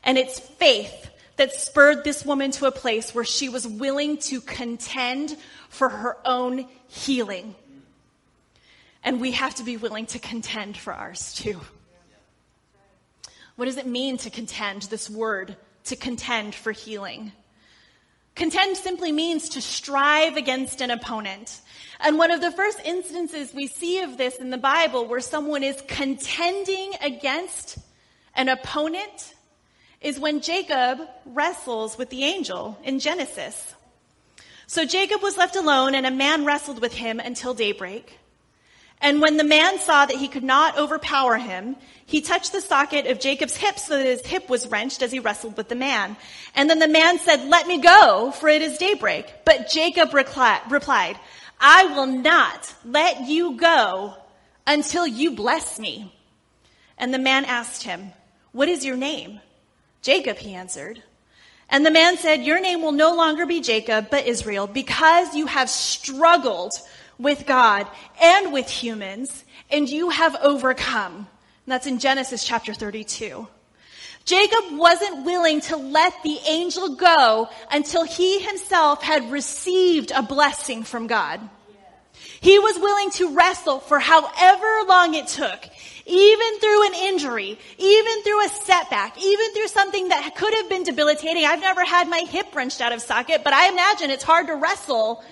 And 0.05 0.17
it's 0.17 0.39
faith 0.39 1.11
that 1.37 1.53
spurred 1.55 2.05
this 2.05 2.25
woman 2.25 2.53
to 2.53 2.67
a 2.67 2.71
place 2.71 3.13
where 3.13 3.25
she 3.25 3.49
was 3.49 3.67
willing 3.67 4.19
to 4.19 4.41
contend 4.41 5.37
for 5.73 5.89
her 5.89 6.19
own 6.27 6.67
healing. 6.87 7.55
And 9.03 9.23
we 9.23 9.33
have 9.33 9.55
to 9.55 9.65
be 9.65 9.79
willing 9.79 10.05
to 10.07 10.19
contend 10.19 10.77
for 10.77 10.93
ours 10.93 11.33
too. 11.33 11.61
What 13.57 13.65
does 13.65 13.79
it 13.79 13.87
mean 13.87 14.19
to 14.19 14.31
contend, 14.31 14.83
this 14.83 15.09
word, 15.09 15.57
to 15.85 15.97
contend 15.97 16.55
for 16.55 16.73
healing? 16.73 17.33
Contend 18.35 18.77
simply 18.77 19.13
means 19.13 19.49
to 19.51 19.63
strive 19.63 20.37
against 20.37 20.83
an 20.83 20.91
opponent. 20.91 21.63
And 22.01 22.19
one 22.19 22.31
of 22.31 22.43
the 22.43 22.53
first 22.53 22.79
instances 22.85 23.55
we 23.55 23.67
see 23.67 24.01
of 24.01 24.19
this 24.19 24.37
in 24.37 24.51
the 24.51 24.59
Bible 24.59 25.07
where 25.07 25.21
someone 25.21 25.63
is 25.63 25.83
contending 25.89 26.93
against 27.01 27.79
an 28.35 28.51
opponent 28.51 29.35
is 30.03 30.21
when 30.21 30.43
Jacob 30.43 30.99
wrestles 31.25 31.97
with 31.97 32.11
the 32.11 32.25
angel 32.25 32.79
in 32.85 32.99
Genesis. 32.99 33.75
So 34.73 34.87
Jacob 34.87 35.21
was 35.21 35.37
left 35.37 35.55
alone 35.55 35.95
and 35.95 36.07
a 36.07 36.11
man 36.11 36.47
wrestled 36.47 36.81
with 36.81 36.95
him 36.95 37.21
until 37.21 37.53
daybreak. 37.53 38.19
And 39.03 39.21
when 39.21 39.37
the 39.37 39.45
man 39.45 39.79
saw 39.79 40.07
that 40.07 40.17
he 40.17 40.29
could 40.29 40.43
not 40.43 40.79
overpower 40.79 41.37
him, 41.37 41.77
he 42.07 42.23
touched 42.23 42.53
the 42.53 42.63
socket 42.63 43.07
of 43.07 43.21
Jacob's 43.21 43.55
hip 43.55 43.79
so 43.79 43.99
that 43.99 44.07
his 44.07 44.25
hip 44.25 44.49
was 44.49 44.67
wrenched 44.67 45.03
as 45.03 45.13
he 45.13 45.19
wrestled 45.19 45.59
with 45.59 45.69
the 45.69 45.75
man. 45.75 46.17
And 46.55 46.71
then 46.71 46.79
the 46.79 46.89
man 46.89 47.19
said, 47.19 47.51
let 47.51 47.67
me 47.67 47.83
go, 47.83 48.31
for 48.31 48.49
it 48.49 48.63
is 48.63 48.79
daybreak. 48.79 49.45
But 49.45 49.69
Jacob 49.69 50.15
replied, 50.15 51.21
I 51.61 51.85
will 51.95 52.07
not 52.07 52.75
let 52.83 53.29
you 53.29 53.59
go 53.59 54.15
until 54.67 55.07
you 55.07 55.33
bless 55.33 55.79
me. 55.79 56.15
And 56.97 57.13
the 57.13 57.19
man 57.19 57.45
asked 57.45 57.83
him, 57.83 58.13
what 58.53 58.71
is 58.71 58.87
your 58.87 58.97
name? 58.97 59.41
Jacob, 60.01 60.39
he 60.39 60.55
answered. 60.55 61.03
And 61.69 61.87
the 61.87 61.91
man 61.91 62.17
said, 62.17 62.45
Your 62.45 62.61
name 62.61 62.83
will 62.83 62.93
no 62.93 63.15
longer 63.15 63.47
be 63.47 63.61
Jacob, 63.61 64.09
but 64.11 64.27
Israel, 64.27 64.67
because 64.67 65.35
you 65.35 65.47
have 65.47 65.71
struggled 65.71 66.73
with 67.19 67.47
God 67.47 67.87
and 68.21 68.53
with 68.53 68.69
humans, 68.69 69.45
and 69.71 69.89
you 69.89 70.11
have 70.11 70.37
overcome. 70.43 71.15
And 71.15 71.27
that's 71.73 71.87
in 71.87 71.99
Genesis 71.99 72.45
chapter 72.45 72.75
32. 72.75 73.47
Jacob 74.25 74.79
wasn't 74.79 75.25
willing 75.25 75.61
to 75.63 75.77
let 75.77 76.15
the 76.23 76.39
angel 76.49 76.95
go 76.97 77.49
until 77.71 78.05
he 78.05 78.41
himself 78.41 79.03
had 79.03 79.31
received 79.31 80.13
a 80.15 80.23
blessing 80.23 80.85
from 80.85 81.07
God. 81.07 81.41
He 82.41 82.59
was 82.59 82.79
willing 82.79 83.11
to 83.13 83.35
wrestle 83.35 83.81
for 83.81 83.99
however 83.99 84.81
long 84.87 85.15
it 85.15 85.29
took 85.29 85.61
even 86.07 86.59
through 86.59 86.87
an 86.87 86.95
injury, 86.95 87.59
even 87.79 88.23
through 88.23 88.45
a 88.45 88.49
setback, 88.49 89.23
even 89.23 89.53
through 89.55 89.69
something 89.69 90.09
that 90.09 90.35
could 90.35 90.55
have 90.55 90.69
been 90.69 90.83
debilitating. 90.83 91.45
I've 91.45 91.61
never 91.61 91.85
had 91.85 92.09
my 92.09 92.21
hip 92.21 92.55
wrenched 92.55 92.81
out 92.81 92.93
of 92.93 93.03
socket, 93.03 93.43
but 93.45 93.53
I 93.53 93.69
imagine 93.71 94.11
it's 94.11 94.25
hard 94.25 94.49
to 94.49 94.55
wrestle 94.55 95.23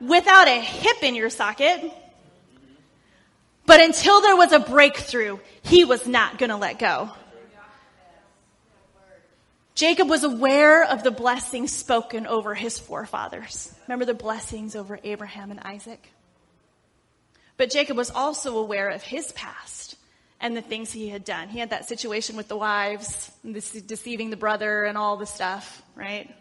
without 0.00 0.48
a 0.48 0.60
hip 0.60 1.02
in 1.02 1.14
your 1.14 1.30
socket. 1.30 1.92
But 3.66 3.80
until 3.80 4.20
there 4.20 4.36
was 4.36 4.52
a 4.52 4.58
breakthrough, 4.58 5.38
he 5.62 5.84
was 5.84 6.06
not 6.06 6.38
going 6.38 6.50
to 6.50 6.56
let 6.56 6.78
go. 6.78 7.10
Jacob 9.74 10.08
was 10.08 10.22
aware 10.22 10.84
of 10.84 11.02
the 11.02 11.10
blessings 11.10 11.72
spoken 11.72 12.28
over 12.28 12.54
his 12.54 12.78
forefathers. 12.78 13.74
Remember 13.88 14.04
the 14.04 14.14
blessings 14.14 14.76
over 14.76 15.00
Abraham 15.02 15.50
and 15.50 15.58
Isaac? 15.60 16.10
But 17.56 17.70
Jacob 17.70 17.96
was 17.96 18.10
also 18.10 18.58
aware 18.58 18.90
of 18.90 19.02
his 19.02 19.32
past 19.32 19.96
and 20.40 20.56
the 20.56 20.62
things 20.62 20.92
he 20.92 21.08
had 21.08 21.24
done. 21.24 21.48
He 21.48 21.58
had 21.58 21.70
that 21.70 21.88
situation 21.88 22.36
with 22.36 22.48
the 22.48 22.56
wives, 22.56 23.30
deceiving 23.86 24.30
the 24.30 24.36
brother, 24.36 24.84
and 24.84 24.98
all 24.98 25.16
the 25.16 25.26
stuff, 25.26 25.82
right? 25.94 26.34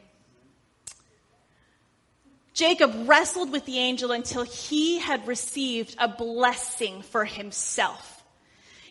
Jacob 2.53 3.07
wrestled 3.07 3.51
with 3.51 3.65
the 3.65 3.79
angel 3.79 4.11
until 4.11 4.43
he 4.43 4.99
had 4.99 5.27
received 5.27 5.95
a 5.99 6.07
blessing 6.07 7.01
for 7.01 7.25
himself. 7.25 8.23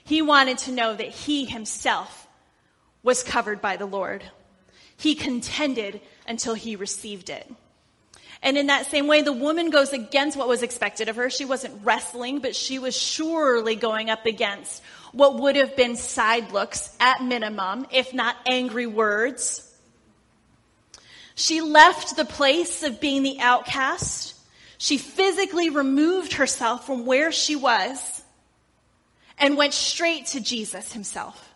He 0.05 0.23
wanted 0.23 0.59
to 0.59 0.73
know 0.73 0.95
that 0.95 1.09
he 1.09 1.45
himself 1.45 2.27
was 3.03 3.23
covered 3.23 3.61
by 3.61 3.77
the 3.77 3.87
Lord. 3.87 4.25
He 4.97 5.15
contended 5.15 6.01
until 6.27 6.55
he 6.55 6.75
received 6.75 7.31
it. 7.31 7.49
And 8.42 8.59
in 8.59 8.66
that 8.66 8.87
same 8.87 9.07
way, 9.07 9.22
the 9.22 9.33
woman 9.33 9.70
goes 9.70 9.92
against 9.92 10.37
what 10.37 10.48
was 10.48 10.62
expected 10.62 11.09
of 11.09 11.16
her. 11.16 11.31
She 11.31 11.44
wasn't 11.44 11.85
wrestling, 11.85 12.40
but 12.40 12.57
she 12.57 12.78
was 12.78 12.96
surely 12.96 13.76
going 13.76 14.11
up 14.11 14.26
against 14.26 14.83
what 15.12 15.37
would 15.37 15.57
have 15.57 15.76
been 15.76 15.94
side 15.94 16.50
looks 16.52 16.94
at 16.98 17.22
minimum, 17.22 17.87
if 17.92 18.12
not 18.12 18.35
angry 18.46 18.87
words. 18.87 19.68
She 21.35 21.61
left 21.61 22.16
the 22.16 22.24
place 22.24 22.83
of 22.83 23.00
being 23.00 23.22
the 23.22 23.38
outcast. 23.40 24.35
She 24.78 24.98
physically 24.98 25.70
removed 25.70 26.35
herself 26.35 26.87
from 26.87 27.07
where 27.07 27.31
she 27.31 27.55
was 27.55 28.22
and 29.38 29.57
went 29.57 29.74
straight 29.74 30.26
to 30.28 30.40
Jesus 30.40 30.92
himself. 30.92 31.50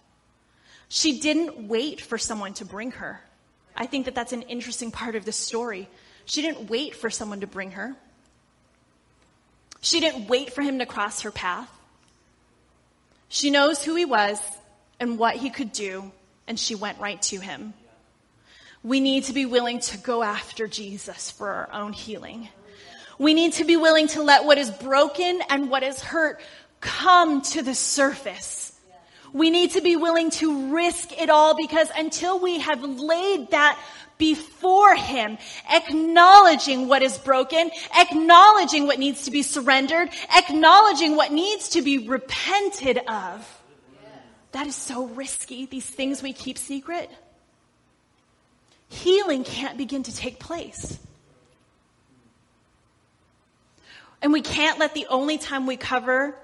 She 0.89 1.19
didn't 1.19 1.67
wait 1.67 2.01
for 2.01 2.19
someone 2.19 2.55
to 2.55 2.65
bring 2.65 2.93
her. 2.93 3.21
I 3.75 3.87
think 3.87 4.05
that 4.05 4.15
that's 4.15 4.33
an 4.33 4.43
interesting 4.43 4.91
part 4.91 5.17
of 5.17 5.25
the 5.25 5.33
story. 5.33 5.89
She 6.27 6.43
didn't 6.43 6.69
wait 6.69 6.95
for 6.95 7.09
someone 7.09 7.41
to 7.41 7.47
bring 7.47 7.73
her. 7.73 7.95
She 9.81 10.01
didn't 10.01 10.29
wait 10.29 10.53
for 10.53 10.63
him 10.63 10.81
to 10.81 10.87
cross 10.87 11.23
her 11.23 11.31
path. 11.31 11.71
She 13.29 13.51
knows 13.51 13.83
who 13.83 13.95
he 13.95 14.05
was 14.05 14.39
and 15.01 15.19
what 15.19 15.37
he 15.37 15.51
could 15.51 15.73
do, 15.73 16.11
and 16.47 16.59
she 16.59 16.75
went 16.75 16.99
right 16.99 17.21
to 17.23 17.39
him. 17.39 17.75
We 18.83 19.01
need 19.01 19.25
to 19.25 19.33
be 19.33 19.47
willing 19.47 19.81
to 19.81 19.99
go 19.99 20.23
after 20.23 20.67
Jesus 20.67 21.31
for 21.31 21.49
our 21.49 21.73
own 21.73 21.93
healing. 21.93 22.49
We 23.19 23.33
need 23.33 23.55
to 23.55 23.65
be 23.65 23.77
willing 23.77 24.09
to 24.09 24.23
let 24.23 24.45
what 24.45 24.59
is 24.59 24.71
broken 24.71 25.41
and 25.49 25.71
what 25.71 25.83
is 25.83 26.01
hurt 26.01 26.41
come 26.81 27.43
to 27.43 27.63
the 27.63 27.75
surface. 27.75 28.73
We 29.33 29.51
need 29.51 29.73
to 29.73 29.81
be 29.81 29.97
willing 29.97 30.31
to 30.33 30.73
risk 30.73 31.13
it 31.21 31.31
all 31.31 31.57
because 31.57 31.89
until 31.97 32.39
we 32.39 32.61
have 32.61 32.83
laid 32.83 33.51
that 33.51 33.79
before 34.19 34.95
Him, 34.95 35.39
acknowledging 35.71 36.89
what 36.89 37.03
is 37.03 37.19
broken, 37.19 37.71
acknowledging 37.99 38.87
what 38.87 38.99
needs 38.99 39.23
to 39.25 39.31
be 39.31 39.43
surrendered, 39.43 40.09
acknowledging 40.37 41.17
what 41.17 41.33
needs 41.33 41.71
to 41.71 41.83
be 41.83 42.09
repented 42.09 42.99
of. 43.09 43.63
That 44.53 44.67
is 44.67 44.77
so 44.77 45.07
risky, 45.07 45.67
these 45.67 45.85
things 45.85 46.23
we 46.23 46.33
keep 46.33 46.57
secret. 46.57 47.11
Healing 48.89 49.45
can't 49.45 49.77
begin 49.77 50.03
to 50.05 50.15
take 50.15 50.39
place. 50.39 50.99
And 54.23 54.33
we 54.33 54.41
can't 54.41 54.79
let 54.79 54.95
the 54.95 55.07
only 55.11 55.39
time 55.39 55.67
we 55.67 55.77
cover 55.77 56.39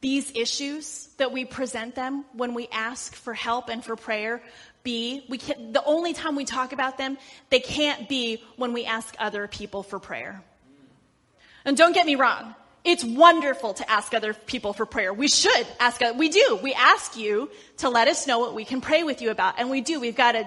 these 0.00 0.30
issues 0.34 1.08
that 1.16 1.32
we 1.32 1.44
present 1.44 1.94
them 1.94 2.24
when 2.34 2.52
we 2.52 2.68
ask 2.70 3.14
for 3.14 3.32
help 3.32 3.70
and 3.70 3.82
for 3.82 3.96
prayer 3.96 4.42
be, 4.84 5.24
we 5.28 5.38
can, 5.38 5.72
the 5.72 5.82
only 5.84 6.12
time 6.12 6.36
we 6.36 6.44
talk 6.44 6.72
about 6.72 6.98
them, 6.98 7.18
they 7.50 7.60
can't 7.60 8.08
be 8.08 8.42
when 8.56 8.72
we 8.72 8.84
ask 8.84 9.14
other 9.18 9.48
people 9.48 9.82
for 9.82 9.98
prayer. 9.98 10.44
And 11.64 11.76
don't 11.76 11.94
get 11.94 12.06
me 12.06 12.14
wrong. 12.14 12.54
It's 12.84 13.02
wonderful 13.02 13.72
to 13.74 13.90
ask 13.90 14.12
other 14.12 14.34
people 14.34 14.74
for 14.74 14.84
prayer. 14.84 15.12
We 15.12 15.28
should 15.28 15.66
ask, 15.80 16.02
we 16.16 16.28
do. 16.28 16.60
We 16.62 16.74
ask 16.74 17.16
you 17.16 17.50
to 17.78 17.88
let 17.88 18.08
us 18.08 18.26
know 18.26 18.38
what 18.38 18.54
we 18.54 18.66
can 18.66 18.82
pray 18.82 19.02
with 19.02 19.22
you 19.22 19.30
about. 19.30 19.54
And 19.58 19.70
we 19.70 19.80
do. 19.80 19.98
We've 19.98 20.14
got 20.14 20.36
a 20.36 20.46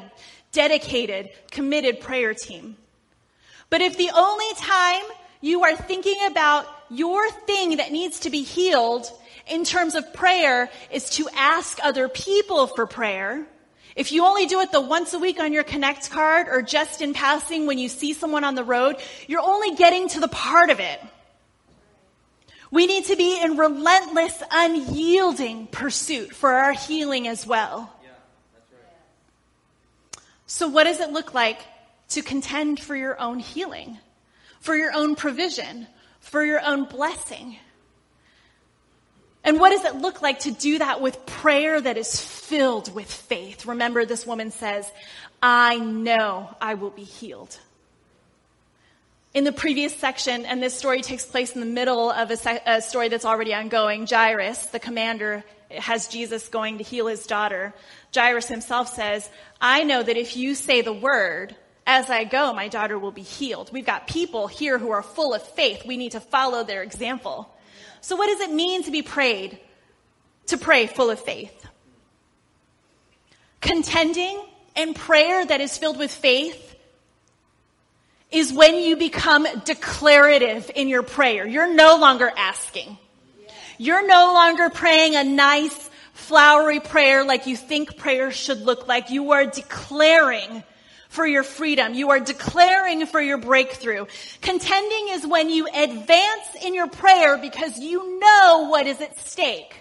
dedicated, 0.52 1.32
committed 1.50 2.00
prayer 2.00 2.36
team. 2.36 2.78
But 3.72 3.82
if 3.82 3.98
the 3.98 4.12
only 4.16 4.54
time 4.56 5.04
you 5.42 5.64
are 5.64 5.76
thinking 5.76 6.18
about 6.28 6.68
your 6.90 7.30
thing 7.32 7.78
that 7.78 7.92
needs 7.92 8.22
to 8.22 8.30
be 8.30 8.44
healed 8.44 9.12
in 9.48 9.64
terms 9.64 9.96
of 9.96 10.14
prayer 10.14 10.70
is 10.92 11.10
to 11.12 11.28
ask 11.36 11.80
other 11.84 12.08
people 12.08 12.68
for 12.68 12.86
prayer, 12.86 13.48
if 13.98 14.12
you 14.12 14.26
only 14.26 14.46
do 14.46 14.62
it 14.62 14.72
the 14.72 14.80
once 14.80 15.14
a 15.14 15.20
week 15.20 15.40
on 15.40 15.52
your 15.52 15.64
Connect 15.64 16.12
card 16.12 16.48
or 16.50 16.62
just 16.62 17.02
in 17.02 17.14
passing 17.14 17.66
when 17.66 17.80
you 17.80 17.90
see 17.90 18.14
someone 18.14 18.44
on 18.44 18.54
the 18.54 18.64
road, 18.64 18.98
you're 19.26 19.42
only 19.42 19.76
getting 19.76 20.08
to 20.10 20.20
the 20.20 20.28
part 20.28 20.70
of 20.70 20.80
it. 20.80 21.02
We 22.70 22.86
need 22.86 23.06
to 23.06 23.16
be 23.16 23.42
in 23.42 23.58
relentless, 23.58 24.44
unyielding 24.52 25.66
pursuit 25.68 26.36
for 26.36 26.52
our 26.52 26.74
healing 26.74 27.28
as 27.28 27.48
well. 27.48 27.92
Yeah, 28.04 28.10
right. 28.72 30.24
So, 30.46 30.68
what 30.68 30.84
does 30.84 31.00
it 31.00 31.10
look 31.12 31.34
like 31.34 31.60
to 32.10 32.22
contend 32.22 32.80
for 32.80 32.96
your 32.96 33.20
own 33.20 33.40
healing, 33.40 33.98
for 34.60 34.76
your 34.76 34.94
own 34.94 35.16
provision, 35.16 35.88
for 36.20 36.44
your 36.44 36.64
own 36.64 36.84
blessing? 36.84 37.58
And 39.48 39.62
what 39.62 39.70
does 39.70 39.86
it 39.86 39.96
look 40.02 40.22
like 40.22 40.40
to 40.40 40.52
do 40.52 40.80
that 40.80 41.00
with 41.00 41.26
prayer 41.26 41.80
that 41.80 41.98
is 41.98 42.20
filled 42.20 42.94
with 42.94 43.10
faith? 43.10 43.66
Remember, 43.66 44.04
this 44.04 44.28
woman 44.28 44.52
says, 44.52 44.92
I 45.42 45.78
know 45.78 46.54
I 46.60 46.74
will 46.74 46.90
be 46.90 47.06
healed. 47.06 47.58
In 49.34 49.46
the 49.46 49.54
previous 49.54 49.96
section, 49.96 50.46
and 50.46 50.62
this 50.62 50.78
story 50.78 51.02
takes 51.02 51.24
place 51.24 51.54
in 51.54 51.62
the 51.62 51.66
middle 51.66 52.12
of 52.12 52.30
a, 52.30 52.36
se- 52.36 52.62
a 52.66 52.82
story 52.82 53.08
that's 53.08 53.24
already 53.24 53.54
ongoing, 53.54 54.06
Jairus, 54.06 54.66
the 54.66 54.82
commander, 54.82 55.46
has 55.72 56.10
Jesus 56.10 56.50
going 56.50 56.80
to 56.80 56.84
heal 56.84 57.08
his 57.08 57.26
daughter. 57.26 57.74
Jairus 58.14 58.50
himself 58.50 58.94
says, 58.94 59.30
I 59.62 59.86
know 59.86 60.04
that 60.04 60.18
if 60.18 60.36
you 60.36 60.56
say 60.56 60.82
the 60.82 60.92
word, 60.92 61.56
as 61.86 62.10
I 62.10 62.26
go, 62.26 62.52
my 62.52 62.68
daughter 62.68 63.00
will 63.00 63.14
be 63.14 63.22
healed. 63.22 63.72
We've 63.72 63.86
got 63.86 64.08
people 64.08 64.48
here 64.48 64.78
who 64.78 64.92
are 64.92 65.04
full 65.04 65.34
of 65.34 65.42
faith. 65.42 65.86
We 65.86 65.96
need 65.96 66.12
to 66.12 66.20
follow 66.20 66.66
their 66.66 66.84
example. 66.84 67.50
So 68.08 68.16
what 68.16 68.28
does 68.28 68.40
it 68.40 68.54
mean 68.54 68.84
to 68.84 68.92
be 68.92 69.02
prayed? 69.02 69.60
To 70.46 70.58
pray 70.58 70.88
full 70.88 71.10
of 71.10 71.20
faith. 71.20 71.68
Contending 73.60 74.42
and 74.78 74.96
prayer 74.96 75.46
that 75.46 75.60
is 75.60 75.78
filled 75.78 76.00
with 76.00 76.10
faith 76.10 76.74
is 78.32 78.54
when 78.54 78.76
you 78.76 78.96
become 78.96 79.46
declarative 79.66 80.72
in 80.74 80.88
your 80.88 81.04
prayer. 81.04 81.46
You're 81.46 81.74
no 81.74 81.98
longer 81.98 82.32
asking. 82.38 82.98
You're 83.78 84.08
no 84.08 84.32
longer 84.34 84.70
praying 84.70 85.18
a 85.18 85.26
nice, 85.26 85.90
flowery 86.14 86.80
prayer 86.80 87.26
like 87.26 87.46
you 87.46 87.58
think 87.58 87.98
prayer 87.98 88.32
should 88.32 88.62
look 88.62 88.88
like. 88.88 89.10
You 89.10 89.34
are 89.34 89.46
declaring 89.46 90.64
for 91.10 91.26
your 91.26 91.44
freedom. 91.44 91.94
You 91.94 92.12
are 92.12 92.20
declaring 92.20 93.06
for 93.06 93.22
your 93.22 93.38
breakthrough. 93.38 94.06
Contending 94.42 95.10
is 95.10 95.26
when 95.26 95.50
you 95.50 95.68
advance 95.68 96.56
in 96.64 96.74
your 96.74 96.88
prayer 96.88 97.38
because 97.38 97.78
you 97.78 98.20
know 98.20 98.68
what 98.70 98.88
is 98.88 99.02
at 99.02 99.18
stake. 99.20 99.76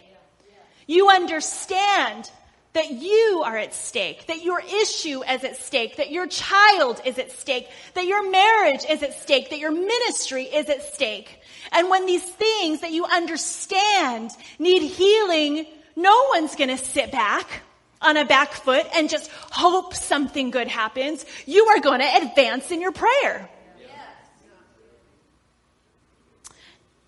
You 0.86 1.08
understand 1.10 2.30
that 2.74 2.90
you 2.90 3.42
are 3.44 3.56
at 3.56 3.74
stake, 3.74 4.26
that 4.26 4.44
your 4.44 4.60
issue 4.60 5.22
is 5.24 5.42
at 5.44 5.56
stake, 5.56 5.96
that 5.96 6.10
your 6.10 6.26
child 6.26 7.00
is 7.06 7.18
at 7.18 7.32
stake, 7.32 7.68
that 7.94 8.06
your 8.06 8.30
marriage 8.30 8.84
is 8.88 9.02
at 9.02 9.14
stake, 9.14 9.48
that 9.50 9.58
your 9.58 9.72
ministry 9.72 10.44
is 10.44 10.68
at 10.68 10.82
stake. 10.82 11.40
And 11.72 11.88
when 11.88 12.04
these 12.04 12.22
things 12.22 12.82
that 12.82 12.92
you 12.92 13.06
understand 13.06 14.30
need 14.58 14.82
healing, 14.82 15.66
no 15.96 16.26
one's 16.30 16.54
gonna 16.54 16.76
sit 16.76 17.10
back 17.10 17.62
on 18.06 18.16
a 18.16 18.24
back 18.24 18.52
foot 18.52 18.86
and 18.94 19.10
just 19.10 19.30
hope 19.50 19.94
something 19.94 20.50
good 20.50 20.68
happens. 20.68 21.26
You 21.44 21.66
are 21.66 21.80
going 21.80 22.00
to 22.00 22.16
advance 22.22 22.70
in 22.70 22.80
your 22.80 22.92
prayer. 22.92 23.50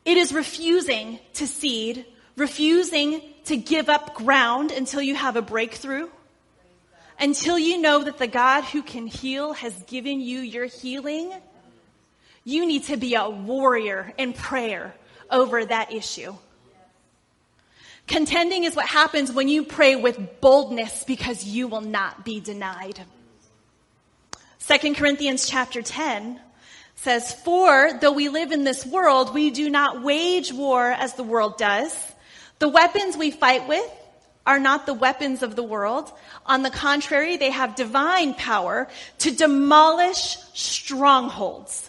It 0.04 0.16
is 0.16 0.32
refusing 0.32 1.18
to 1.34 1.46
cede, 1.46 2.06
refusing 2.36 3.22
to 3.44 3.56
give 3.56 3.88
up 3.88 4.14
ground 4.14 4.70
until 4.70 5.02
you 5.02 5.14
have 5.14 5.36
a 5.36 5.42
breakthrough, 5.42 6.08
until 7.20 7.58
you 7.58 7.78
know 7.78 8.02
that 8.04 8.18
the 8.18 8.26
God 8.26 8.64
who 8.64 8.82
can 8.82 9.06
heal 9.06 9.52
has 9.52 9.74
given 9.82 10.20
you 10.20 10.40
your 10.40 10.64
healing. 10.64 11.32
You 12.42 12.66
need 12.66 12.84
to 12.84 12.96
be 12.96 13.14
a 13.16 13.28
warrior 13.28 14.14
in 14.16 14.32
prayer 14.32 14.94
over 15.30 15.64
that 15.64 15.92
issue. 15.92 16.34
Contending 18.08 18.64
is 18.64 18.74
what 18.74 18.86
happens 18.86 19.30
when 19.30 19.48
you 19.48 19.62
pray 19.62 19.94
with 19.94 20.40
boldness 20.40 21.04
because 21.04 21.44
you 21.44 21.68
will 21.68 21.82
not 21.82 22.24
be 22.24 22.40
denied. 22.40 23.00
2 24.66 24.94
Corinthians 24.94 25.46
chapter 25.46 25.82
10 25.82 26.40
says, 26.96 27.32
For 27.32 27.92
though 28.00 28.12
we 28.12 28.30
live 28.30 28.50
in 28.50 28.64
this 28.64 28.84
world, 28.86 29.34
we 29.34 29.50
do 29.50 29.68
not 29.68 30.02
wage 30.02 30.52
war 30.52 30.90
as 30.90 31.14
the 31.14 31.22
world 31.22 31.58
does. 31.58 31.94
The 32.58 32.68
weapons 32.68 33.16
we 33.16 33.30
fight 33.30 33.68
with 33.68 33.88
are 34.46 34.58
not 34.58 34.86
the 34.86 34.94
weapons 34.94 35.42
of 35.42 35.54
the 35.54 35.62
world. 35.62 36.10
On 36.46 36.62
the 36.62 36.70
contrary, 36.70 37.36
they 37.36 37.50
have 37.50 37.76
divine 37.76 38.32
power 38.32 38.88
to 39.18 39.30
demolish 39.30 40.38
strongholds. 40.54 41.88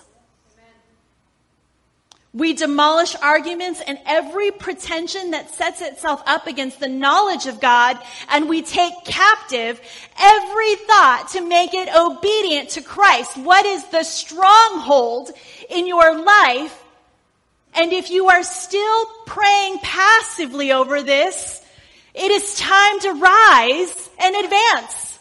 We 2.31 2.53
demolish 2.53 3.15
arguments 3.15 3.81
and 3.81 3.97
every 4.05 4.51
pretension 4.51 5.31
that 5.31 5.49
sets 5.49 5.81
itself 5.81 6.21
up 6.27 6.45
against 6.45 6.79
the 6.79 6.87
knowledge 6.87 7.47
of 7.47 7.59
God, 7.59 7.97
and 8.29 8.47
we 8.47 8.61
take 8.61 8.93
captive 9.03 9.81
every 10.19 10.75
thought 10.75 11.29
to 11.33 11.41
make 11.41 11.73
it 11.73 11.89
obedient 11.93 12.69
to 12.71 12.81
Christ. 12.81 13.35
What 13.35 13.65
is 13.65 13.83
the 13.87 14.03
stronghold 14.03 15.31
in 15.71 15.87
your 15.87 16.23
life? 16.23 16.83
And 17.73 17.93
if 17.93 18.11
you 18.11 18.29
are 18.29 18.43
still 18.43 19.05
praying 19.25 19.79
passively 19.79 20.71
over 20.71 21.01
this, 21.01 21.63
it 22.13 22.29
is 22.29 22.55
time 22.55 22.99
to 22.99 23.13
rise 23.13 24.09
and 24.19 24.35
advance. 24.35 25.19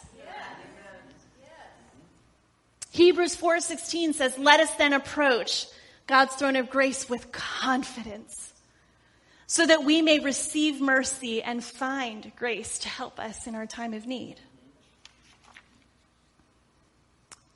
Hebrews 2.91 3.35
4:16 3.35 4.13
says, 4.13 4.37
"Let 4.37 4.59
us 4.59 4.73
then 4.75 4.93
approach 4.93 5.67
God's 6.09 6.33
throne 6.33 6.55
of 6.55 6.71
grace 6.71 7.07
with 7.07 7.31
confidence 7.31 8.51
so 9.45 9.63
that 9.67 9.83
we 9.83 10.01
may 10.01 10.17
receive 10.17 10.81
mercy 10.81 11.43
and 11.43 11.63
find 11.63 12.31
grace 12.35 12.79
to 12.79 12.89
help 12.89 13.19
us 13.19 13.45
in 13.45 13.53
our 13.53 13.67
time 13.67 13.93
of 13.93 14.07
need. 14.07 14.37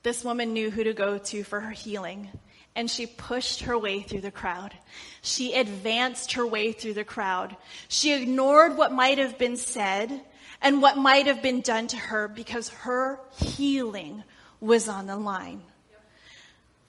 This 0.04 0.22
woman 0.22 0.52
knew 0.52 0.70
who 0.70 0.84
to 0.84 0.92
go 0.92 1.18
to 1.18 1.42
for 1.42 1.58
her 1.58 1.72
healing, 1.72 2.28
and 2.76 2.88
she 2.88 3.06
pushed 3.06 3.62
her 3.62 3.76
way 3.76 4.02
through 4.02 4.20
the 4.20 4.30
crowd. 4.30 4.72
She 5.20 5.54
advanced 5.54 6.34
her 6.34 6.46
way 6.46 6.70
through 6.70 6.94
the 6.94 7.02
crowd. 7.02 7.56
She 7.88 8.12
ignored 8.12 8.76
what 8.76 8.92
might 8.92 9.18
have 9.18 9.36
been 9.36 9.56
said 9.56 10.20
and 10.62 10.80
what 10.80 10.96
might 10.96 11.26
have 11.26 11.42
been 11.42 11.60
done 11.60 11.88
to 11.88 11.96
her 11.96 12.28
because 12.28 12.68
her 12.68 13.18
healing 13.36 14.22
was 14.60 14.88
on 14.88 15.08
the 15.08 15.16
line. 15.16 15.60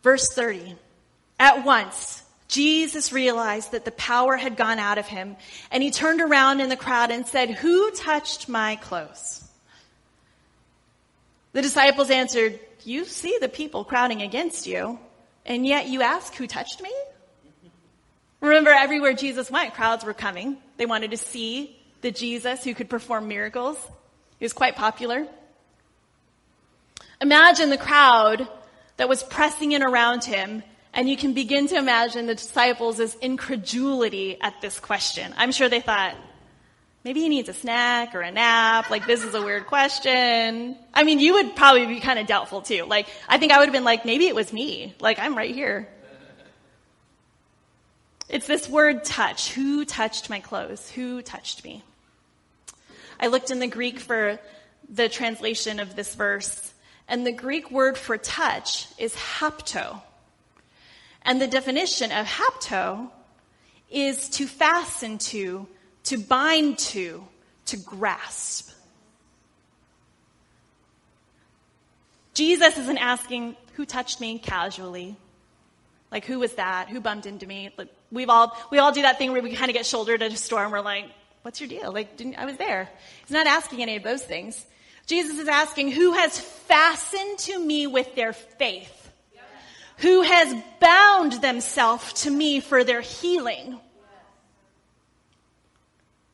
Verse 0.03 0.29
30. 0.29 0.75
At 1.39 1.65
once, 1.65 2.23
Jesus 2.47 3.11
realized 3.11 3.71
that 3.71 3.85
the 3.85 3.91
power 3.91 4.37
had 4.37 4.55
gone 4.55 4.79
out 4.79 4.97
of 4.97 5.07
him, 5.07 5.35
and 5.71 5.81
he 5.81 5.91
turned 5.91 6.21
around 6.21 6.61
in 6.61 6.69
the 6.69 6.77
crowd 6.77 7.11
and 7.11 7.27
said, 7.27 7.49
Who 7.49 7.91
touched 7.91 8.47
my 8.47 8.75
clothes? 8.77 9.43
The 11.53 11.61
disciples 11.61 12.09
answered, 12.09 12.59
You 12.83 13.05
see 13.05 13.37
the 13.39 13.49
people 13.49 13.83
crowding 13.83 14.21
against 14.21 14.67
you, 14.67 14.99
and 15.45 15.65
yet 15.65 15.87
you 15.87 16.01
ask, 16.01 16.33
Who 16.35 16.47
touched 16.47 16.81
me? 16.81 16.93
Remember, 18.41 18.69
everywhere 18.69 19.13
Jesus 19.13 19.49
went, 19.49 19.73
crowds 19.73 20.05
were 20.05 20.13
coming. 20.13 20.57
They 20.77 20.85
wanted 20.85 21.11
to 21.11 21.17
see 21.17 21.75
the 22.01 22.11
Jesus 22.11 22.63
who 22.63 22.75
could 22.75 22.89
perform 22.89 23.27
miracles. 23.27 23.77
He 24.37 24.45
was 24.45 24.53
quite 24.53 24.75
popular. 24.75 25.25
Imagine 27.21 27.69
the 27.69 27.77
crowd 27.77 28.47
that 28.97 29.09
was 29.09 29.23
pressing 29.23 29.71
in 29.71 29.81
around 29.81 30.23
him 30.23 30.61
and 30.95 31.09
you 31.09 31.17
can 31.17 31.33
begin 31.33 31.67
to 31.67 31.75
imagine 31.75 32.25
the 32.25 32.35
disciples' 32.35 33.15
incredulity 33.15 34.39
at 34.41 34.61
this 34.61 34.79
question. 34.79 35.33
I'm 35.37 35.51
sure 35.51 35.67
they 35.67 35.81
thought, 35.81 36.15
maybe 37.03 37.19
he 37.19 37.29
needs 37.29 37.49
a 37.49 37.53
snack 37.53 38.15
or 38.15 38.21
a 38.21 38.31
nap. 38.31 38.89
Like, 38.89 39.05
this 39.05 39.23
is 39.23 39.35
a 39.35 39.41
weird 39.41 39.67
question. 39.67 40.77
I 40.93 41.03
mean, 41.03 41.19
you 41.19 41.33
would 41.33 41.55
probably 41.55 41.85
be 41.85 41.99
kind 41.99 42.17
of 42.17 42.27
doubtful 42.27 42.61
too. 42.61 42.85
Like, 42.85 43.07
I 43.27 43.37
think 43.37 43.51
I 43.51 43.59
would 43.59 43.65
have 43.65 43.73
been 43.73 43.83
like, 43.83 44.05
maybe 44.05 44.27
it 44.27 44.35
was 44.35 44.53
me. 44.53 44.95
Like, 45.01 45.19
I'm 45.19 45.35
right 45.35 45.53
here. 45.53 45.89
It's 48.27 48.47
this 48.47 48.67
word 48.67 49.03
touch. 49.03 49.51
Who 49.51 49.85
touched 49.85 50.29
my 50.29 50.39
clothes? 50.39 50.89
Who 50.91 51.21
touched 51.21 51.63
me? 51.63 51.83
I 53.19 53.27
looked 53.27 53.51
in 53.51 53.59
the 53.59 53.67
Greek 53.67 53.99
for 53.99 54.39
the 54.89 55.09
translation 55.09 55.79
of 55.79 55.95
this 55.95 56.15
verse, 56.15 56.73
and 57.07 57.25
the 57.25 57.31
Greek 57.31 57.69
word 57.69 57.97
for 57.97 58.17
touch 58.17 58.87
is 58.97 59.13
hapto. 59.15 60.01
And 61.25 61.41
the 61.41 61.47
definition 61.47 62.11
of 62.11 62.27
hapto 62.27 63.09
is 63.89 64.29
to 64.29 64.45
fasten 64.45 65.17
to, 65.17 65.67
to 66.03 66.17
bind 66.17 66.77
to, 66.77 67.27
to 67.65 67.77
grasp. 67.77 68.71
Jesus 72.35 72.77
isn't 72.77 72.97
asking 72.99 73.55
who 73.73 73.85
touched 73.85 74.21
me 74.21 74.37
casually. 74.37 75.15
Like 76.11 76.25
who 76.25 76.37
was 76.39 76.53
that? 76.53 76.89
Who 76.89 77.01
bumped 77.01 77.25
into 77.25 77.47
me? 77.47 77.71
Like, 77.75 77.89
we've 78.11 78.29
all 78.29 78.55
we 78.69 78.77
all 78.77 78.91
do 78.91 79.01
that 79.01 79.17
thing 79.17 79.31
where 79.31 79.41
we 79.41 79.55
kind 79.55 79.69
of 79.69 79.73
get 79.73 79.85
shouldered 79.85 80.21
at 80.21 80.31
a 80.31 80.37
store 80.37 80.63
and 80.63 80.71
we're 80.71 80.81
like, 80.81 81.05
"What's 81.41 81.59
your 81.59 81.67
deal?" 81.67 81.91
Like 81.91 82.21
I 82.37 82.45
was 82.45 82.57
there. 82.57 82.89
He's 83.21 83.31
not 83.31 83.47
asking 83.47 83.81
any 83.81 83.95
of 83.95 84.03
those 84.03 84.23
things. 84.23 84.63
Jesus 85.07 85.39
is 85.39 85.47
asking 85.47 85.91
who 85.91 86.13
has 86.13 86.39
fastened 86.39 87.39
to 87.39 87.59
me 87.59 87.87
with 87.87 88.15
their 88.15 88.33
faith 88.33 89.04
who 89.97 90.21
has 90.21 90.55
bound 90.79 91.33
themselves 91.33 92.13
to 92.23 92.31
me 92.31 92.59
for 92.59 92.83
their 92.83 93.01
healing. 93.01 93.79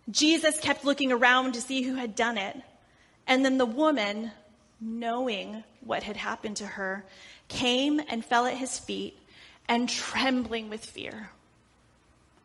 Jesus 0.10 0.60
kept 0.60 0.84
looking 0.84 1.12
around 1.12 1.54
to 1.54 1.62
see 1.62 1.84
who 1.84 1.96
had 1.96 2.16
done 2.16 2.38
it. 2.38 2.58
And 3.28 3.46
then 3.46 3.58
the 3.58 3.66
woman, 3.66 4.32
knowing 4.80 5.64
what 5.82 6.04
had 6.04 6.18
happened 6.18 6.58
to 6.58 6.66
her, 6.66 7.06
came 7.48 8.02
and 8.10 8.26
fell 8.26 8.46
at 8.46 8.58
his 8.58 8.80
feet 8.80 9.18
and 9.70 9.88
trembling 9.88 10.70
with 10.70 10.84
fear. 10.84 11.30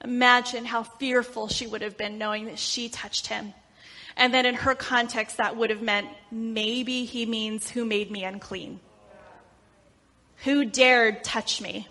Imagine 0.05 0.65
how 0.65 0.83
fearful 0.83 1.49
she 1.49 1.67
would 1.67 1.83
have 1.83 1.97
been 1.97 2.19
knowing 2.19 2.45
that 2.47 2.59
she 2.59 2.89
touched 2.89 3.27
him. 3.29 3.55
And 4.17 4.33
then 4.33 4.47
in 4.47 4.55
her 4.55 4.75
context, 4.75 5.39
that 5.39 5.57
would 5.57 5.71
have 5.71 5.83
meant 5.83 6.09
maybe 6.31 7.05
he 7.05 7.27
means 7.27 7.71
who 7.71 7.85
made 7.85 8.11
me 8.11 8.25
unclean. 8.25 8.81
Who 10.45 10.65
dared 10.65 11.25
touch 11.25 11.61
me? 11.61 11.89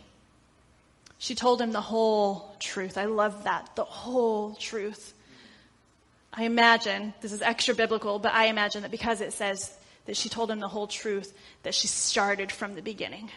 She 1.18 1.36
told 1.36 1.62
him 1.62 1.72
the 1.72 1.82
whole 1.82 2.56
truth. 2.60 2.98
I 2.98 3.06
love 3.06 3.46
that. 3.46 3.76
The 3.76 3.84
whole 3.84 4.56
truth. 4.56 5.14
I 6.32 6.44
imagine, 6.44 7.14
this 7.22 7.32
is 7.32 7.42
extra 7.42 7.74
biblical, 7.74 8.20
but 8.20 8.34
I 8.34 8.48
imagine 8.48 8.82
that 8.82 8.92
because 8.92 9.22
it 9.22 9.34
says 9.34 9.76
that 10.06 10.18
she 10.18 10.30
told 10.30 10.52
him 10.52 10.60
the 10.60 10.68
whole 10.68 10.88
truth, 10.88 11.34
that 11.64 11.74
she 11.74 11.88
started 11.88 12.52
from 12.52 12.76
the 12.76 12.82
beginning, 12.82 13.32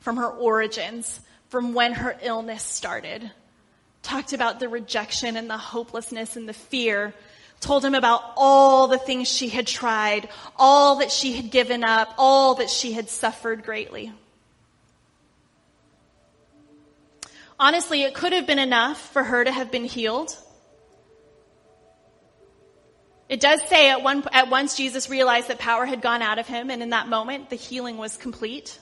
from 0.00 0.16
her 0.16 0.28
origins, 0.28 1.20
from 1.48 1.72
when 1.72 1.92
her 1.92 2.18
illness 2.22 2.62
started. 2.62 3.30
Talked 4.02 4.32
about 4.32 4.60
the 4.60 4.68
rejection 4.68 5.36
and 5.36 5.48
the 5.48 5.56
hopelessness 5.56 6.36
and 6.36 6.48
the 6.48 6.52
fear 6.52 7.14
told 7.60 7.84
him 7.84 7.94
about 7.94 8.22
all 8.36 8.88
the 8.88 8.98
things 8.98 9.28
she 9.28 9.48
had 9.48 9.66
tried, 9.66 10.28
all 10.56 10.96
that 10.96 11.12
she 11.12 11.34
had 11.34 11.50
given 11.50 11.84
up, 11.84 12.14
all 12.18 12.56
that 12.56 12.70
she 12.70 12.92
had 12.92 13.08
suffered 13.08 13.62
greatly. 13.62 14.12
Honestly, 17.58 18.02
it 18.02 18.14
could 18.14 18.32
have 18.32 18.46
been 18.46 18.58
enough 18.58 19.12
for 19.12 19.22
her 19.22 19.44
to 19.44 19.52
have 19.52 19.70
been 19.70 19.84
healed. 19.84 20.34
It 23.28 23.38
does 23.38 23.62
say 23.68 23.90
at, 23.90 24.02
one, 24.02 24.24
at 24.32 24.48
once 24.48 24.76
Jesus 24.76 25.10
realized 25.10 25.48
that 25.48 25.58
power 25.58 25.84
had 25.84 26.00
gone 26.00 26.22
out 26.22 26.38
of 26.38 26.48
him, 26.48 26.70
and 26.70 26.82
in 26.82 26.90
that 26.90 27.08
moment, 27.08 27.50
the 27.50 27.56
healing 27.56 27.98
was 27.98 28.16
complete. 28.16 28.78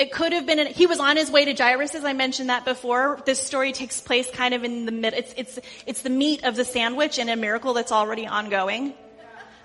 It 0.00 0.12
could 0.12 0.32
have 0.32 0.46
been, 0.46 0.66
he 0.68 0.86
was 0.86 0.98
on 0.98 1.18
his 1.18 1.30
way 1.30 1.44
to 1.44 1.52
Jairus, 1.52 1.94
as 1.94 2.06
I 2.06 2.14
mentioned 2.14 2.48
that 2.48 2.64
before. 2.64 3.20
This 3.26 3.38
story 3.38 3.72
takes 3.72 4.00
place 4.00 4.30
kind 4.30 4.54
of 4.54 4.64
in 4.64 4.86
the 4.86 4.92
mid, 4.92 5.12
it's, 5.12 5.34
it's, 5.36 5.58
it's 5.84 6.00
the 6.00 6.08
meat 6.08 6.42
of 6.42 6.56
the 6.56 6.64
sandwich 6.64 7.18
in 7.18 7.28
a 7.28 7.36
miracle 7.36 7.74
that's 7.74 7.92
already 7.92 8.26
ongoing. 8.26 8.94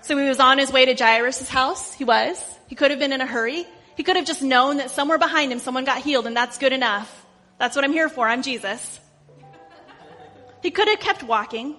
So 0.02 0.14
he 0.18 0.28
was 0.28 0.38
on 0.38 0.58
his 0.58 0.70
way 0.70 0.84
to 0.84 0.94
Jairus' 0.94 1.48
house. 1.48 1.94
He 1.94 2.04
was. 2.04 2.38
He 2.66 2.74
could 2.74 2.90
have 2.90 3.00
been 3.00 3.14
in 3.14 3.22
a 3.22 3.26
hurry. 3.26 3.66
He 3.96 4.02
could 4.02 4.16
have 4.16 4.26
just 4.26 4.42
known 4.42 4.76
that 4.76 4.90
somewhere 4.90 5.16
behind 5.16 5.52
him 5.52 5.58
someone 5.58 5.86
got 5.86 6.02
healed 6.02 6.26
and 6.26 6.36
that's 6.36 6.58
good 6.58 6.74
enough. 6.74 7.24
That's 7.56 7.74
what 7.74 7.86
I'm 7.86 7.92
here 7.92 8.10
for. 8.10 8.28
I'm 8.28 8.42
Jesus. 8.42 9.00
He 10.62 10.70
could 10.70 10.88
have 10.88 11.00
kept 11.00 11.22
walking, 11.22 11.76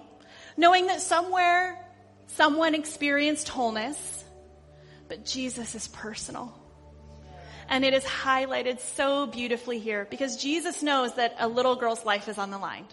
knowing 0.56 0.88
that 0.88 1.00
somewhere 1.00 1.78
someone 2.26 2.74
experienced 2.74 3.50
wholeness, 3.50 4.24
but 5.06 5.24
Jesus 5.24 5.76
is 5.76 5.86
personal. 5.86 6.57
And 7.68 7.84
it 7.84 7.92
is 7.92 8.04
highlighted 8.04 8.80
so 8.80 9.26
beautifully 9.26 9.78
here 9.78 10.06
because 10.08 10.36
Jesus 10.36 10.82
knows 10.82 11.14
that 11.16 11.34
a 11.38 11.48
little 11.48 11.76
girl's 11.76 12.04
life 12.04 12.28
is 12.28 12.38
on 12.38 12.50
the 12.50 12.58
line. 12.58 12.86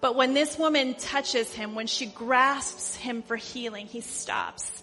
But 0.00 0.14
when 0.14 0.32
this 0.32 0.56
woman 0.56 0.94
touches 0.94 1.52
him, 1.52 1.74
when 1.74 1.88
she 1.88 2.06
grasps 2.06 2.94
him 2.94 3.22
for 3.22 3.36
healing, 3.36 3.86
he 3.86 4.00
stops. 4.00 4.82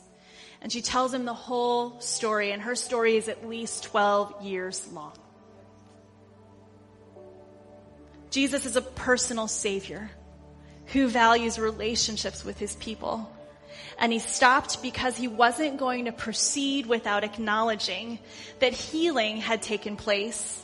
And 0.62 0.72
she 0.72 0.82
tells 0.82 1.14
him 1.14 1.26
the 1.26 1.34
whole 1.34 2.02
story, 2.02 2.52
and 2.52 2.62
her 2.64 2.76
story 2.76 3.16
is 3.16 3.30
at 3.30 3.48
least 3.48 3.84
12 3.86 4.44
years 4.44 4.88
long. 4.92 5.14
Jesus 8.30 8.66
is 8.66 8.76
a 8.76 8.82
personal 8.82 9.48
savior 9.48 10.10
who 10.88 11.08
values 11.08 11.58
relationships 11.58 12.44
with 12.44 12.60
his 12.60 12.76
people 12.76 13.32
and 13.98 14.12
he 14.12 14.20
stopped 14.20 14.82
because 14.82 15.16
he 15.16 15.28
wasn't 15.28 15.78
going 15.78 16.06
to 16.06 16.12
proceed 16.12 16.86
without 16.86 17.24
acknowledging 17.24 18.20
that 18.60 18.74
healing 18.74 19.38
had 19.38 19.62
taken 19.62 19.96
place 19.96 20.64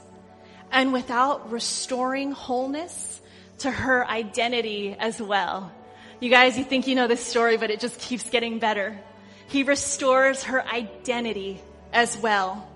and 0.72 0.94
without 0.94 1.52
restoring 1.52 2.32
wholeness 2.32 3.22
to 3.60 3.72
her 3.72 4.06
identity 4.06 4.96
as 5.00 5.22
well. 5.22 5.72
You 6.20 6.30
guys, 6.30 6.58
you 6.58 6.64
think 6.64 6.88
you 6.88 6.96
know 6.96 7.08
this 7.08 7.26
story, 7.26 7.58
but 7.58 7.72
it 7.72 7.80
just 7.80 8.00
keeps 8.00 8.30
getting 8.30 8.60
better. 8.60 9.00
He 9.48 9.64
restores 9.64 10.44
her 10.44 10.66
identity 10.66 11.62
as 11.92 12.18
well. 12.18 12.68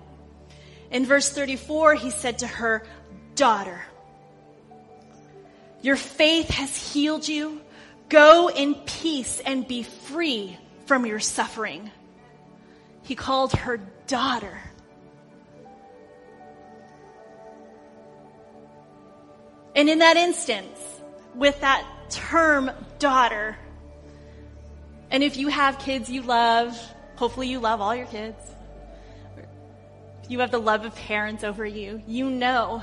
In 0.91 1.05
verse 1.05 1.29
34, 1.29 1.95
he 1.95 2.09
said 2.09 2.39
to 2.39 2.47
her, 2.47 2.85
Daughter, 3.35 3.81
your 5.81 5.95
faith 5.95 6.49
has 6.49 6.75
healed 6.93 7.27
you. 7.27 7.61
Go 8.09 8.49
in 8.49 8.75
peace 8.75 9.39
and 9.39 9.67
be 9.67 9.83
free 9.83 10.57
from 10.85 11.05
your 11.05 11.19
suffering. 11.19 11.89
He 13.03 13.15
called 13.15 13.53
her 13.53 13.79
daughter. 14.07 14.57
And 19.75 19.89
in 19.89 19.99
that 19.99 20.17
instance, 20.17 20.79
with 21.33 21.59
that 21.61 21.85
term 22.09 22.71
daughter, 22.99 23.57
and 25.11 25.23
if 25.23 25.37
you 25.37 25.47
have 25.49 25.79
kids 25.79 26.09
you 26.09 26.21
love, 26.21 26.79
hopefully 27.15 27.47
you 27.47 27.59
love 27.59 27.81
all 27.81 27.95
your 27.95 28.05
kids. 28.05 28.39
You 30.29 30.39
have 30.39 30.51
the 30.51 30.59
love 30.59 30.85
of 30.85 30.95
parents 30.95 31.43
over 31.43 31.65
you. 31.65 32.01
You 32.07 32.29
know 32.29 32.81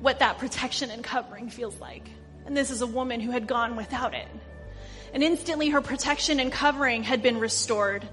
what 0.00 0.20
that 0.20 0.38
protection 0.38 0.90
and 0.90 1.04
covering 1.04 1.50
feels 1.50 1.78
like. 1.80 2.08
And 2.46 2.56
this 2.56 2.70
is 2.70 2.82
a 2.82 2.86
woman 2.86 3.20
who 3.20 3.30
had 3.30 3.46
gone 3.46 3.76
without 3.76 4.14
it. 4.14 4.28
And 5.12 5.22
instantly 5.22 5.70
her 5.70 5.80
protection 5.80 6.40
and 6.40 6.50
covering 6.50 7.02
had 7.02 7.22
been 7.22 7.38
restored. 7.38 8.06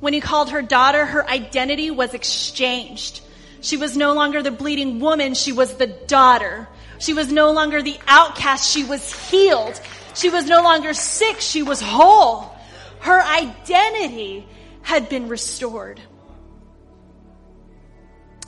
When 0.00 0.12
he 0.12 0.20
called 0.20 0.50
her 0.50 0.62
daughter, 0.62 1.06
her 1.06 1.28
identity 1.28 1.90
was 1.90 2.14
exchanged. 2.14 3.20
She 3.60 3.76
was 3.76 3.96
no 3.96 4.12
longer 4.12 4.42
the 4.42 4.50
bleeding 4.50 5.00
woman, 5.00 5.34
she 5.34 5.52
was 5.52 5.74
the 5.74 5.86
daughter. 5.86 6.68
She 6.98 7.14
was 7.14 7.32
no 7.32 7.52
longer 7.52 7.82
the 7.82 7.98
outcast, 8.06 8.70
she 8.70 8.84
was 8.84 9.12
healed. 9.30 9.80
She 10.14 10.28
was 10.30 10.46
no 10.46 10.62
longer 10.62 10.94
sick, 10.94 11.40
she 11.40 11.62
was 11.62 11.80
whole. 11.80 12.54
Her 13.00 13.22
identity 13.22 14.46
had 14.82 15.08
been 15.08 15.28
restored. 15.28 16.00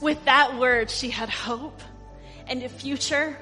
With 0.00 0.24
that 0.26 0.58
word, 0.58 0.90
she 0.90 1.10
had 1.10 1.28
hope 1.28 1.80
and 2.46 2.62
a 2.62 2.68
future. 2.68 3.36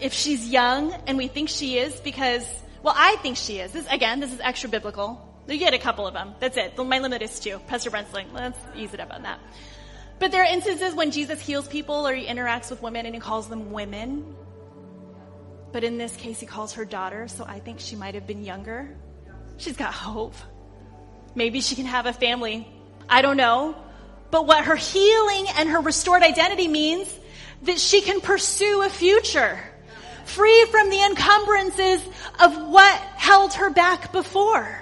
If 0.00 0.12
she's 0.12 0.48
young, 0.48 0.92
and 1.06 1.18
we 1.18 1.28
think 1.28 1.48
she 1.48 1.78
is 1.78 2.00
because, 2.00 2.46
well, 2.82 2.94
I 2.96 3.16
think 3.16 3.36
she 3.36 3.58
is. 3.58 3.72
This, 3.72 3.86
again, 3.90 4.20
this 4.20 4.32
is 4.32 4.40
extra 4.40 4.68
biblical. 4.68 5.26
You 5.48 5.58
get 5.58 5.74
a 5.74 5.78
couple 5.78 6.06
of 6.06 6.14
them. 6.14 6.34
That's 6.38 6.56
it. 6.56 6.78
My 6.78 6.98
limit 7.00 7.22
is 7.22 7.40
two. 7.40 7.58
Pastor 7.66 7.90
Brent's 7.90 8.14
like, 8.14 8.26
let's 8.32 8.58
ease 8.76 8.94
it 8.94 9.00
up 9.00 9.12
on 9.12 9.22
that. 9.22 9.40
But 10.20 10.32
there 10.32 10.42
are 10.42 10.52
instances 10.52 10.94
when 10.94 11.10
Jesus 11.10 11.40
heals 11.40 11.66
people 11.66 12.06
or 12.06 12.14
he 12.14 12.26
interacts 12.26 12.70
with 12.70 12.82
women 12.82 13.06
and 13.06 13.14
he 13.14 13.20
calls 13.20 13.48
them 13.48 13.72
women. 13.72 14.36
But 15.72 15.82
in 15.82 15.98
this 15.98 16.14
case, 16.16 16.38
he 16.38 16.46
calls 16.46 16.74
her 16.74 16.84
daughter, 16.84 17.26
so 17.26 17.44
I 17.44 17.58
think 17.58 17.80
she 17.80 17.96
might 17.96 18.14
have 18.14 18.26
been 18.26 18.44
younger. 18.44 18.96
She's 19.56 19.76
got 19.76 19.94
hope. 19.94 20.34
Maybe 21.34 21.60
she 21.60 21.74
can 21.74 21.86
have 21.86 22.06
a 22.06 22.12
family. 22.12 22.68
I 23.08 23.22
don't 23.22 23.36
know. 23.36 23.76
But 24.30 24.46
what 24.46 24.64
her 24.64 24.76
healing 24.76 25.46
and 25.56 25.68
her 25.68 25.80
restored 25.80 26.22
identity 26.22 26.68
means 26.68 27.12
that 27.62 27.78
she 27.78 28.00
can 28.00 28.20
pursue 28.20 28.82
a 28.82 28.88
future 28.88 29.58
free 30.26 30.66
from 30.70 30.90
the 30.90 31.02
encumbrances 31.02 32.02
of 32.40 32.68
what 32.68 32.98
held 33.16 33.54
her 33.54 33.70
back 33.70 34.12
before. 34.12 34.80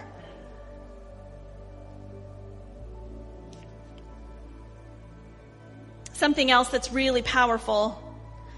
Something 6.12 6.50
else 6.50 6.68
that's 6.68 6.92
really 6.92 7.22
powerful 7.22 8.02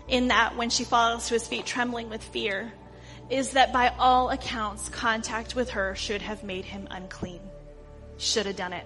in 0.08 0.28
that 0.28 0.56
when 0.56 0.70
she 0.70 0.84
falls 0.84 1.28
to 1.28 1.34
his 1.34 1.46
feet 1.46 1.66
trembling 1.66 2.08
with 2.08 2.22
fear 2.22 2.72
is 3.28 3.52
that 3.52 3.72
by 3.72 3.92
all 3.98 4.30
accounts, 4.30 4.88
contact 4.88 5.54
with 5.54 5.70
her 5.70 5.94
should 5.94 6.22
have 6.22 6.42
made 6.42 6.64
him 6.64 6.88
unclean. 6.90 7.40
Should 8.18 8.46
have 8.46 8.56
done 8.56 8.72
it. 8.72 8.84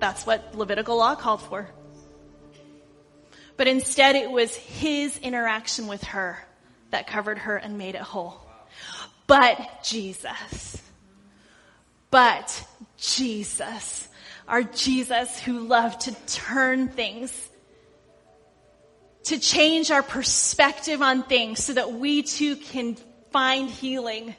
That's 0.00 0.24
what 0.24 0.54
Levitical 0.56 0.96
law 0.96 1.14
called 1.14 1.42
for. 1.42 1.68
But 3.56 3.66
instead, 3.66 4.16
it 4.16 4.30
was 4.30 4.54
his 4.54 5.18
interaction 5.18 5.86
with 5.88 6.02
her 6.04 6.38
that 6.90 7.06
covered 7.06 7.38
her 7.38 7.56
and 7.56 7.78
made 7.78 7.94
it 7.94 8.00
whole. 8.00 8.40
But 9.26 9.84
Jesus. 9.84 10.82
But 12.10 12.66
Jesus. 12.96 14.08
Our 14.46 14.62
Jesus 14.62 15.38
who 15.40 15.60
loved 15.60 16.02
to 16.02 16.14
turn 16.26 16.88
things 16.88 17.48
to 19.28 19.38
change 19.38 19.90
our 19.90 20.02
perspective 20.02 21.02
on 21.02 21.22
things 21.22 21.62
so 21.62 21.74
that 21.74 21.92
we 21.92 22.22
too 22.22 22.56
can 22.56 22.96
find 23.30 23.68
healing. 23.68 24.34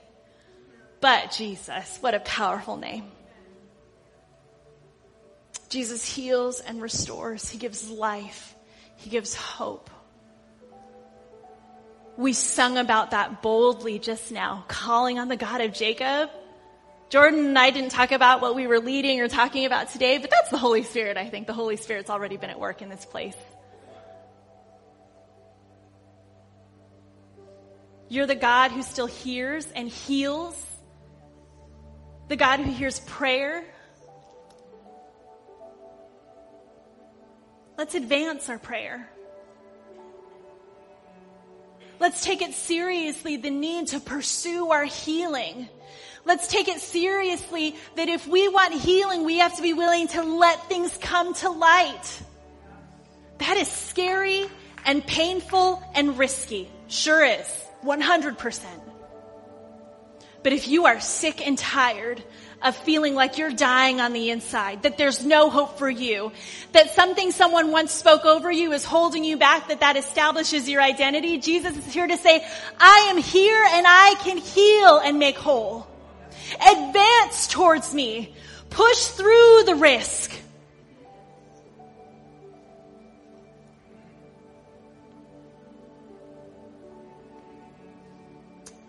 But 1.00 1.32
Jesus, 1.32 2.00
what 2.02 2.16
a 2.16 2.20
powerful 2.20 2.76
name. 2.76 3.06
Jesus 5.70 6.04
heals 6.04 6.60
and 6.60 6.82
restores. 6.82 7.48
He 7.48 7.60
gives 7.60 7.88
life. 7.88 8.56
He 8.96 9.12
gives 9.12 9.36
hope. 9.36 9.92
We 12.20 12.34
sung 12.34 12.78
about 12.78 13.12
that 13.12 13.42
boldly 13.42 13.98
just 13.98 14.30
now, 14.30 14.66
calling 14.68 15.20
on 15.20 15.30
the 15.30 15.38
God 15.38 15.62
of 15.62 15.72
Jacob. 15.72 16.30
Jordan 17.08 17.46
and 17.46 17.58
I 17.58 17.70
didn't 17.70 17.92
talk 17.92 18.12
about 18.12 18.42
what 18.42 18.56
we 18.56 18.68
were 18.68 18.82
leading 18.82 19.22
or 19.22 19.30
talking 19.30 19.64
about 19.64 19.92
today, 19.92 20.18
but 20.18 20.30
that's 20.30 20.50
the 20.52 20.58
Holy 20.58 20.84
Spirit, 20.84 21.16
I 21.16 21.30
think. 21.30 21.48
The 21.48 21.54
Holy 21.54 21.78
Spirit's 21.78 22.10
already 22.10 22.36
been 22.36 22.50
at 22.50 22.60
work 22.60 22.82
in 22.82 22.90
this 22.90 23.06
place. 23.06 23.38
You're 28.10 28.28
the 28.28 28.36
God 28.36 28.72
who 28.72 28.84
still 28.84 29.08
hears 29.08 29.66
and 29.72 29.88
heals. 29.88 30.62
The 32.28 32.36
God 32.36 32.60
who 32.60 32.70
hears 32.70 33.00
prayer. 33.00 33.64
Let's 37.78 37.96
advance 37.96 38.50
our 38.50 38.60
prayer. 38.60 39.10
Let's 42.00 42.24
take 42.24 42.42
it 42.42 42.54
seriously, 42.54 43.36
the 43.38 43.50
need 43.50 43.88
to 43.88 44.00
pursue 44.00 44.70
our 44.70 44.86
healing. 44.86 45.68
Let's 46.26 46.48
take 46.48 46.68
it 46.68 46.80
seriously 46.80 47.76
that 47.96 48.08
if 48.08 48.28
we 48.28 48.48
want 48.48 48.74
healing, 48.74 49.26
we 49.26 49.40
have 49.40 49.56
to 49.58 49.62
be 49.62 49.74
willing 49.74 50.08
to 50.10 50.24
let 50.24 50.70
things 50.70 50.98
come 51.02 51.34
to 51.36 51.50
light. 51.50 52.22
That 53.40 53.58
is 53.58 53.68
scary 53.68 54.46
and 54.86 55.06
painful 55.06 55.84
and 55.94 56.18
risky. 56.18 56.70
Sure 56.88 57.24
is. 57.24 57.48
100%. 57.84 58.64
But 60.44 60.54
if 60.54 60.68
you 60.68 60.86
are 60.86 61.00
sick 61.00 61.46
and 61.46 61.58
tired 61.58 62.24
of 62.62 62.76
feeling 62.76 63.16
like 63.16 63.38
you're 63.38 63.52
dying 63.52 64.02
on 64.02 64.14
the 64.14 64.30
inside, 64.30 64.84
that 64.84 64.98
there's 64.98 65.26
no 65.26 65.50
hope 65.50 65.78
for 65.78 65.90
you, 65.90 66.32
that 66.74 66.90
something 66.92 67.32
someone 67.32 67.72
once 67.72 67.92
spoke 67.92 68.26
over 68.26 68.52
you 68.52 68.74
is 68.74 68.84
holding 68.84 69.24
you 69.24 69.38
back, 69.38 69.70
that 69.70 69.80
that 69.80 69.96
establishes 69.96 70.68
your 70.68 70.82
identity, 70.82 71.38
Jesus 71.38 71.78
is 71.78 71.94
here 71.94 72.08
to 72.08 72.18
say, 72.18 72.46
I 72.80 73.08
am 73.10 73.18
here 73.18 73.64
and 73.70 73.86
I 73.88 74.16
can 74.20 74.38
heal 74.38 74.98
and 74.98 75.20
make 75.20 75.38
whole. 75.38 75.88
Advance 76.56 77.48
towards 77.48 77.94
me. 77.94 78.36
Push 78.70 79.06
through 79.08 79.64
the 79.66 79.76
risk. 79.76 80.32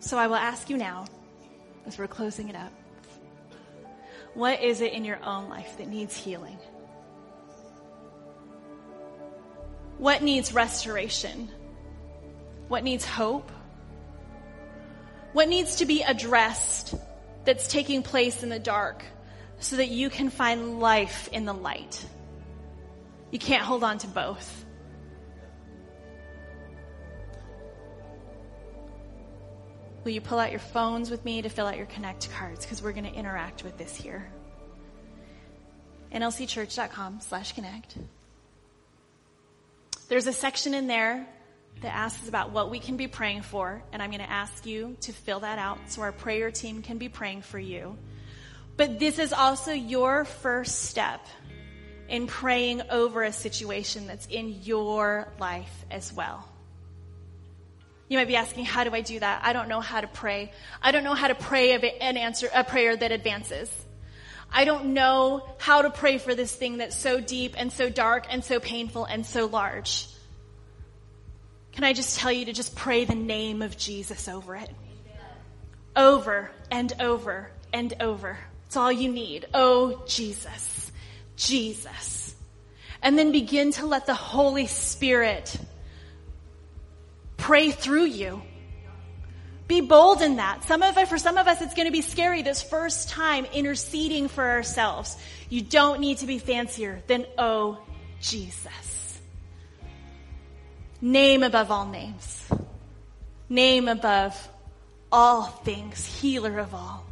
So 0.01 0.19
I 0.19 0.27
will 0.27 0.35
ask 0.35 0.69
you 0.69 0.77
now, 0.77 1.07
as 1.87 1.97
we're 1.97 2.09
closing 2.09 2.49
it 2.49 2.57
up, 2.57 2.73
what 4.35 4.63
is 4.63 4.81
it 4.81 4.93
in 4.93 5.05
your 5.05 5.19
own 5.25 5.49
life 5.49 5.77
that 5.79 5.89
needs 5.89 6.17
healing? 6.17 6.59
What 9.99 10.23
needs 10.23 10.55
restoration? 10.55 11.51
What 12.69 12.85
needs 12.85 13.05
hope? 13.05 13.51
What 15.33 15.49
needs 15.49 15.77
to 15.77 15.87
be 15.87 16.03
addressed 16.03 16.95
that's 17.45 17.69
taking 17.69 18.03
place 18.03 18.43
in 18.43 18.49
the 18.49 18.59
dark 18.59 19.05
so 19.59 19.77
that 19.77 19.89
you 19.89 20.09
can 20.09 20.31
find 20.31 20.81
life 20.81 21.29
in 21.33 21.45
the 21.45 21.53
light? 21.53 22.05
You 23.31 23.39
can't 23.39 23.63
hold 23.63 23.85
on 23.85 23.99
to 23.99 24.07
both. 24.07 24.60
Will 30.05 30.13
you 30.13 30.21
pull 30.21 30.39
out 30.39 30.51
your 30.51 30.61
phones 30.61 31.11
with 31.11 31.25
me 31.25 31.43
to 31.43 31.49
fill 31.49 31.67
out 31.67 31.77
your 31.77 31.87
Connect 31.87 32.31
cards? 32.33 32.65
Because 32.65 32.83
we're 32.83 32.93
going 32.93 33.05
to 33.05 33.13
interact 33.13 33.65
with 33.65 33.77
this 33.77 33.95
here. 33.95 34.31
nlcchurch.com 36.13 37.21
slash 37.21 37.53
connect. 37.53 37.97
There's 40.09 40.27
a 40.27 40.33
section 40.33 40.75
in 40.75 40.87
there 40.87 41.27
that 41.83 41.95
asks 41.95 42.29
about 42.29 42.51
what 42.51 42.71
we 42.71 42.79
can 42.79 42.97
be 42.97 43.09
praying 43.09 43.43
for, 43.43 43.83
and 43.93 44.03
I'm 44.03 44.11
going 44.11 44.23
to 44.23 44.31
ask 44.31 44.67
you 44.67 44.97
to 45.03 45.13
fill 45.13 45.41
that 45.41 45.59
out 45.59 45.79
so 45.89 46.03
our 46.03 46.13
prayer 46.13 46.51
team 46.51 46.83
can 46.83 46.99
be 46.99 47.09
praying 47.09 47.43
for 47.43 47.59
you. 47.59 47.97
But 48.77 48.99
this 48.99 49.19
is 49.19 49.33
also 49.33 49.73
your 49.73 50.25
first 50.25 50.87
step 50.87 51.27
in 52.09 52.27
praying 52.27 52.83
over 52.91 53.23
a 53.23 53.33
situation 53.33 54.07
that's 54.07 54.27
in 54.27 54.63
your 54.63 55.29
life 55.39 55.85
as 55.91 56.13
well. 56.13 56.49
You 58.11 58.19
might 58.19 58.27
be 58.27 58.35
asking, 58.35 58.65
how 58.65 58.83
do 58.83 58.93
I 58.93 59.03
do 59.03 59.21
that? 59.21 59.43
I 59.45 59.53
don't 59.53 59.69
know 59.69 59.81
how 59.81 60.01
to 60.01 60.09
pray. 60.09 60.51
I 60.83 60.91
don't 60.91 61.05
know 61.05 61.15
how 61.15 61.29
to 61.29 61.37
pray 61.37 61.73
an 62.01 62.17
answer, 62.17 62.51
a 62.53 62.65
prayer 62.65 62.97
that 62.97 63.13
advances. 63.13 63.71
I 64.53 64.65
don't 64.65 64.95
know 64.95 65.49
how 65.59 65.83
to 65.83 65.91
pray 65.91 66.19
for 66.19 66.35
this 66.35 66.53
thing 66.53 66.79
that's 66.79 66.97
so 66.97 67.21
deep 67.21 67.55
and 67.57 67.73
so 67.73 67.89
dark 67.89 68.27
and 68.29 68.43
so 68.43 68.59
painful 68.59 69.05
and 69.05 69.25
so 69.25 69.47
large. 69.47 70.09
Can 71.71 71.85
I 71.85 71.93
just 71.93 72.19
tell 72.19 72.33
you 72.33 72.47
to 72.47 72.53
just 72.53 72.75
pray 72.75 73.05
the 73.05 73.15
name 73.15 73.63
of 73.63 73.77
Jesus 73.77 74.27
over 74.27 74.57
it? 74.57 74.71
Over 75.95 76.51
and 76.69 76.93
over 76.99 77.53
and 77.73 77.95
over. 78.01 78.37
It's 78.67 78.77
all 78.77 78.91
you 78.91 79.13
need. 79.13 79.47
Oh, 79.55 80.03
Jesus. 80.09 80.91
Jesus. 81.37 82.35
And 83.03 83.17
then 83.17 83.31
begin 83.31 83.71
to 83.75 83.87
let 83.87 84.07
the 84.07 84.15
Holy 84.15 84.67
Spirit 84.67 85.57
pray 87.41 87.71
through 87.71 88.05
you. 88.05 88.43
Be 89.67 89.81
bold 89.81 90.21
in 90.21 90.37
that. 90.37 90.65
Some 90.65 90.83
of 90.83 90.97
it, 90.99 91.09
for 91.09 91.19
some 91.19 91.39
of 91.39 91.47
us, 91.47 91.61
it's 91.61 91.75
going 91.75 91.87
to 91.87 91.93
be 91.93 92.03
scary 92.03 92.43
this 92.43 92.63
first 92.63 93.09
time 93.09 93.45
interceding 93.47 94.29
for 94.29 94.45
ourselves. 94.45 95.17
You 95.49 95.63
don't 95.63 96.01
need 96.01 96.19
to 96.19 96.27
be 96.27 96.39
fancier 96.39 97.03
than, 97.07 97.27
oh, 97.39 97.79
Jesus. 98.21 99.21
Name 101.01 101.43
above 101.43 101.71
all 101.71 101.87
names. 101.87 102.49
Name 103.49 103.89
above 103.89 104.49
all 105.11 105.43
things, 105.43 106.05
healer 106.05 106.59
of 106.59 106.75
all. 106.75 107.05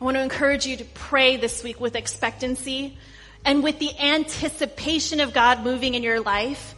I 0.00 0.04
want 0.04 0.16
to 0.16 0.22
encourage 0.22 0.66
you 0.66 0.76
to 0.78 0.84
pray 0.84 1.36
this 1.36 1.62
week 1.62 1.78
with 1.78 1.94
expectancy 1.94 2.96
and 3.44 3.62
with 3.62 3.78
the 3.78 3.98
anticipation 3.98 5.20
of 5.20 5.32
God 5.32 5.62
moving 5.62 5.94
in 5.94 6.02
your 6.02 6.20
life. 6.20 6.74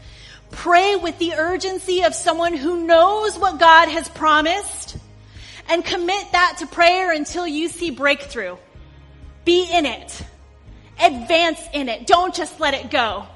Pray 0.51 0.97
with 0.97 1.19
the 1.19 1.35
urgency 1.35 2.03
of 2.03 2.15
someone 2.15 2.55
who 2.55 2.87
knows 2.87 3.39
what 3.39 3.59
God 3.59 3.89
has 3.89 4.09
promised 4.09 4.97
and 5.69 5.85
commit 5.85 6.33
that 6.33 6.57
to 6.59 6.67
prayer 6.67 7.13
until 7.13 7.47
you 7.47 7.69
see 7.69 7.91
breakthrough. 7.91 8.57
Be 9.45 9.65
in 9.71 9.87
it. 9.87 10.23
Advance 11.01 11.61
in 11.73 11.89
it. 11.89 12.07
Don't 12.07 12.35
just 12.35 12.61
let 12.61 12.75
it 12.75 12.91
go. 12.91 13.27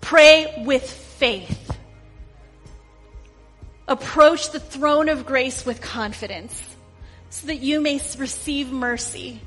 Pray 0.00 0.62
with 0.66 0.88
faith. 0.88 1.76
Approach 3.88 4.50
the 4.50 4.60
throne 4.60 5.08
of 5.08 5.26
grace 5.26 5.64
with 5.64 5.80
confidence 5.80 6.62
so 7.30 7.46
that 7.46 7.56
you 7.56 7.80
may 7.80 7.94
receive 8.18 8.70
mercy 8.70 9.40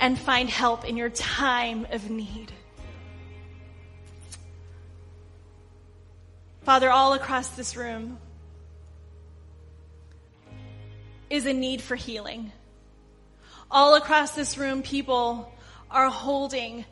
and 0.00 0.18
find 0.18 0.48
help 0.48 0.84
in 0.84 0.96
your 0.96 1.10
time 1.10 1.86
of 1.92 2.10
need. 2.10 2.50
Father, 6.62 6.90
all 6.90 7.12
across 7.12 7.48
this 7.50 7.76
room 7.76 8.18
is 11.28 11.46
a 11.46 11.52
need 11.52 11.82
for 11.82 11.96
healing. 11.96 12.50
All 13.70 13.94
across 13.94 14.32
this 14.32 14.58
room, 14.58 14.82
people 14.82 15.52
are 15.90 16.08
holding 16.08 16.84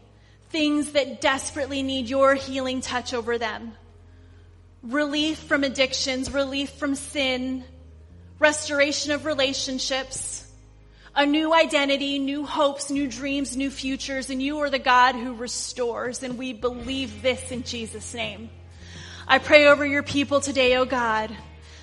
things 0.50 0.92
that 0.92 1.20
desperately 1.20 1.82
need 1.82 2.08
your 2.08 2.34
healing 2.34 2.80
touch 2.80 3.12
over 3.14 3.38
them. 3.38 3.72
Relief 4.82 5.38
from 5.38 5.64
addictions, 5.64 6.32
relief 6.32 6.70
from 6.70 6.94
sin, 6.94 7.64
restoration 8.38 9.12
of 9.12 9.24
relationships, 9.24 10.47
a 11.18 11.26
new 11.26 11.52
identity, 11.52 12.20
new 12.20 12.46
hopes, 12.46 12.92
new 12.92 13.08
dreams, 13.08 13.56
new 13.56 13.70
futures, 13.70 14.30
and 14.30 14.40
you 14.40 14.60
are 14.60 14.70
the 14.70 14.78
God 14.78 15.16
who 15.16 15.34
restores, 15.34 16.22
and 16.22 16.38
we 16.38 16.52
believe 16.52 17.22
this 17.22 17.50
in 17.50 17.64
Jesus' 17.64 18.14
name. 18.14 18.48
I 19.26 19.40
pray 19.40 19.66
over 19.66 19.84
your 19.84 20.04
people 20.04 20.40
today, 20.40 20.76
O 20.76 20.82
oh 20.82 20.84
God, 20.84 21.36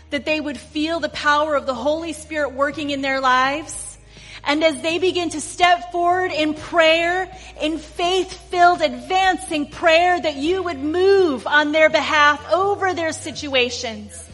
that 0.10 0.24
they 0.24 0.40
would 0.40 0.58
feel 0.58 1.02
the 1.02 1.10
power 1.10 1.54
of 1.54 1.66
the 1.66 1.74
Holy 1.74 2.14
Spirit 2.14 2.54
working 2.54 2.92
in 2.92 3.02
their 3.02 3.20
lives. 3.20 3.98
And 4.46 4.64
as 4.64 4.82
they 4.82 5.00
begin 5.00 5.32
to 5.32 5.42
step 5.42 5.92
forward 5.92 6.32
in 6.32 6.54
prayer, 6.54 7.30
in 7.60 7.78
faith-filled, 7.78 8.82
advancing 8.82 9.70
prayer, 9.70 10.18
that 10.18 10.38
you 10.38 10.64
would 10.64 10.80
move 10.80 11.46
on 11.46 11.74
their 11.74 11.90
behalf 11.90 12.54
over 12.54 12.94
their 12.94 13.12
situations 13.12 14.30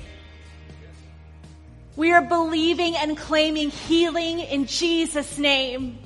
we 1.95 2.11
are 2.13 2.21
believing 2.21 2.95
and 2.95 3.17
claiming 3.17 3.69
healing 3.69 4.39
in 4.39 4.65
Jesus' 4.65 5.37
name. 5.37 5.97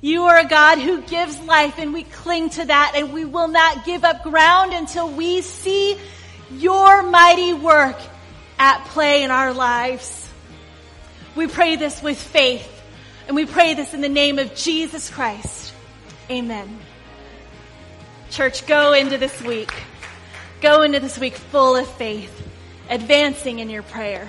You 0.00 0.24
are 0.24 0.38
a 0.38 0.46
God 0.46 0.78
who 0.78 1.02
gives 1.02 1.40
life 1.40 1.78
and 1.78 1.92
we 1.92 2.04
cling 2.04 2.50
to 2.50 2.64
that 2.64 2.92
and 2.94 3.12
we 3.12 3.24
will 3.24 3.48
not 3.48 3.84
give 3.84 4.04
up 4.04 4.22
ground 4.22 4.72
until 4.72 5.10
we 5.10 5.42
see 5.42 5.98
your 6.50 7.02
mighty 7.02 7.54
work 7.54 7.96
at 8.58 8.84
play 8.86 9.24
in 9.24 9.30
our 9.30 9.52
lives. 9.52 10.30
We 11.34 11.46
pray 11.46 11.76
this 11.76 12.02
with 12.02 12.18
faith 12.18 12.72
and 13.26 13.34
we 13.34 13.46
pray 13.46 13.74
this 13.74 13.94
in 13.94 14.00
the 14.00 14.08
name 14.08 14.38
of 14.38 14.54
Jesus 14.54 15.10
Christ. 15.10 15.72
Amen. 16.30 16.78
Church, 18.30 18.66
go 18.66 18.92
into 18.92 19.18
this 19.18 19.42
week. 19.42 19.72
Go 20.60 20.82
into 20.82 21.00
this 21.00 21.18
week 21.18 21.34
full 21.34 21.76
of 21.76 21.86
faith, 21.86 22.48
advancing 22.88 23.58
in 23.58 23.70
your 23.70 23.82
prayer. 23.82 24.28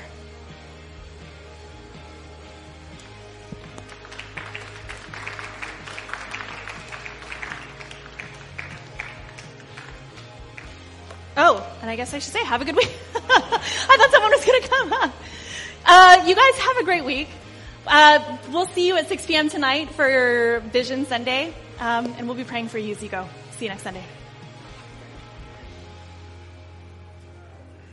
Oh, 11.37 11.65
and 11.81 11.89
I 11.89 11.95
guess 11.95 12.13
I 12.15 12.19
should 12.19 12.33
say, 12.33 12.43
have 12.43 12.61
a 12.61 12.65
good 12.65 12.75
week. 12.75 12.91
I 13.15 13.19
thought 13.19 14.11
someone 14.11 14.31
was 14.31 14.43
going 14.43 14.61
to 14.61 14.67
come. 14.67 14.89
Huh? 14.91 15.11
Uh, 15.85 16.25
you 16.25 16.35
guys 16.35 16.55
have 16.55 16.77
a 16.77 16.83
great 16.83 17.05
week. 17.05 17.29
Uh, 17.85 18.37
we'll 18.51 18.65
see 18.65 18.87
you 18.87 18.97
at 18.97 19.07
6 19.07 19.25
p.m. 19.27 19.47
tonight 19.47 19.91
for 19.91 20.61
Vision 20.71 21.05
Sunday, 21.05 21.53
um, 21.79 22.07
and 22.17 22.27
we'll 22.27 22.35
be 22.35 22.43
praying 22.43 22.69
for 22.69 22.79
you 22.79 22.91
as 22.95 23.03
you 23.03 23.09
go. 23.09 23.27
See 23.51 23.65
you 23.65 23.69
next 23.69 23.83
Sunday. 23.83 24.03